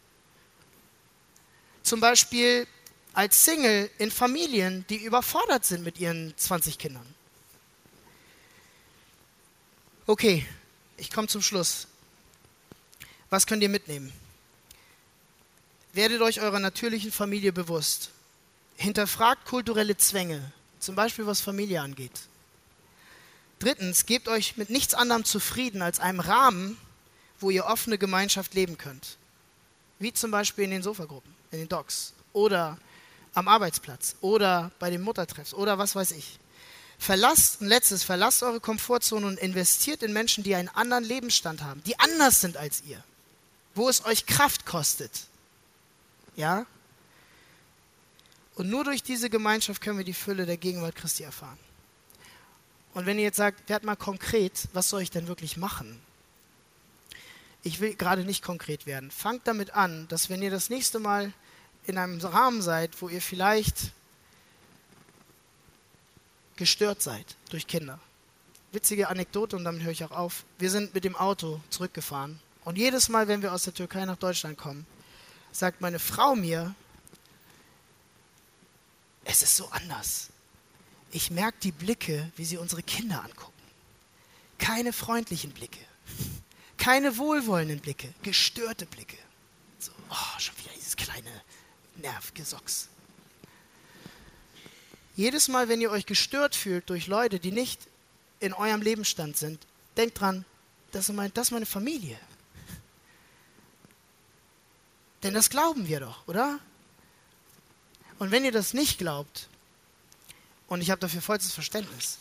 [1.83, 2.69] Zum Beispiel
[3.15, 7.15] als Single in Familien, die überfordert sind mit ihren 20 Kindern.
[10.07, 10.47] Okay,
[10.97, 11.89] ich komme zum Schluss.
[13.29, 14.13] Was könnt ihr mitnehmen?
[15.93, 18.11] Werdet euch eurer natürlichen Familie bewusst.
[18.77, 22.23] Hinterfragt kulturelle Zwänge, zum Beispiel was Familie angeht.
[23.59, 26.79] Drittens, gebt euch mit nichts anderem zufrieden als einem Rahmen,
[27.39, 29.17] wo ihr offene Gemeinschaft leben könnt.
[29.99, 32.79] Wie zum Beispiel in den Sofagruppen, in den Docs oder
[33.35, 36.39] am Arbeitsplatz oder bei den Muttertreffs oder was weiß ich.
[36.99, 41.83] Verlasst, ein letztes, verlasst eure Komfortzone und investiert in Menschen, die einen anderen Lebensstand haben,
[41.85, 43.03] die anders sind als ihr,
[43.75, 45.11] wo es euch Kraft kostet.
[46.37, 46.67] Ja?
[48.55, 51.59] Und nur durch diese Gemeinschaft können wir die Fülle der Gegenwart Christi erfahren.
[52.95, 55.99] Und wenn ihr jetzt sagt, werd mal konkret, was soll ich denn wirklich machen?
[57.63, 59.11] Ich will gerade nicht konkret werden.
[59.11, 61.33] Fangt damit an, dass wenn ihr das nächste Mal
[61.87, 63.93] in einem Rahmen seid, wo ihr vielleicht
[66.57, 67.99] gestört seid durch Kinder.
[68.73, 70.45] Witzige Anekdote und damit höre ich auch auf.
[70.59, 74.17] Wir sind mit dem Auto zurückgefahren und jedes Mal, wenn wir aus der Türkei nach
[74.17, 74.87] Deutschland kommen,
[75.53, 76.75] sagt meine Frau mir,
[79.25, 80.33] es ist so anders
[81.13, 83.53] ich merke die Blicke, wie sie unsere Kinder angucken.
[84.59, 85.81] Keine freundlichen Blicke,
[86.79, 89.19] keine wohlwollenden Blicke, gestörte Blicke.
[89.79, 91.31] So, oh, schon wieder dieses kleine
[91.97, 92.89] Nervgesocks.
[95.15, 97.81] Jedes Mal, wenn ihr euch gestört fühlt durch Leute, die nicht
[98.41, 100.45] in eurem Lebensstand sind, denkt dran,
[100.93, 102.19] das ist, mein, das ist meine Familie.
[105.23, 106.59] Denn das glauben wir doch, oder?
[108.19, 109.49] Und wenn ihr das nicht glaubt,
[110.73, 112.17] und ich habe dafür vollstes Verständnis.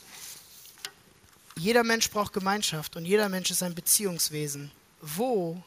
[1.56, 4.72] Jeder Mensch braucht Gemeinschaft und jeder Mensch ist ein Beziehungswesen.
[5.00, 5.64] Wo,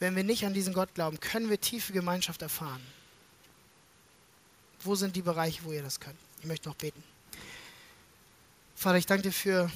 [0.00, 2.84] wenn wir nicht an diesen Gott glauben, können wir tiefe Gemeinschaft erfahren?
[4.82, 6.18] Wo sind die Bereiche, wo ihr das könnt?
[6.40, 7.00] Ich möchte noch beten.
[8.74, 9.70] Vater, ich danke dir für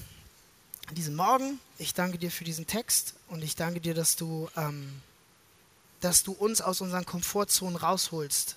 [0.91, 1.61] diesen Morgen.
[1.79, 5.03] Ich danke dir für diesen Text und ich danke dir, dass du, ähm,
[6.01, 8.57] dass du uns aus unseren Komfortzonen rausholst,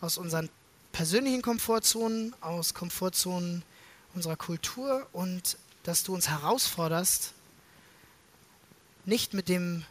[0.00, 0.48] aus unseren
[0.92, 3.62] persönlichen Komfortzonen, aus Komfortzonen
[4.14, 7.32] unserer Kultur und dass du uns herausforderst,
[9.04, 9.84] nicht mit dem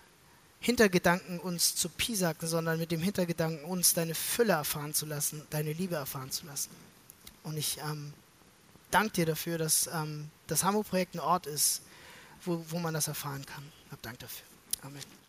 [0.59, 5.73] Hintergedanken uns zu piesacken, sondern mit dem Hintergedanken uns deine Fülle erfahren zu lassen, deine
[5.73, 6.69] Liebe erfahren zu lassen.
[7.43, 8.13] Und ich ähm,
[8.89, 11.81] danke dir dafür, dass ähm, das Hamburg-Projekt ein Ort ist,
[12.45, 13.63] wo, wo man das erfahren kann.
[13.91, 14.45] Hab Dank dafür.
[14.83, 15.22] Amen.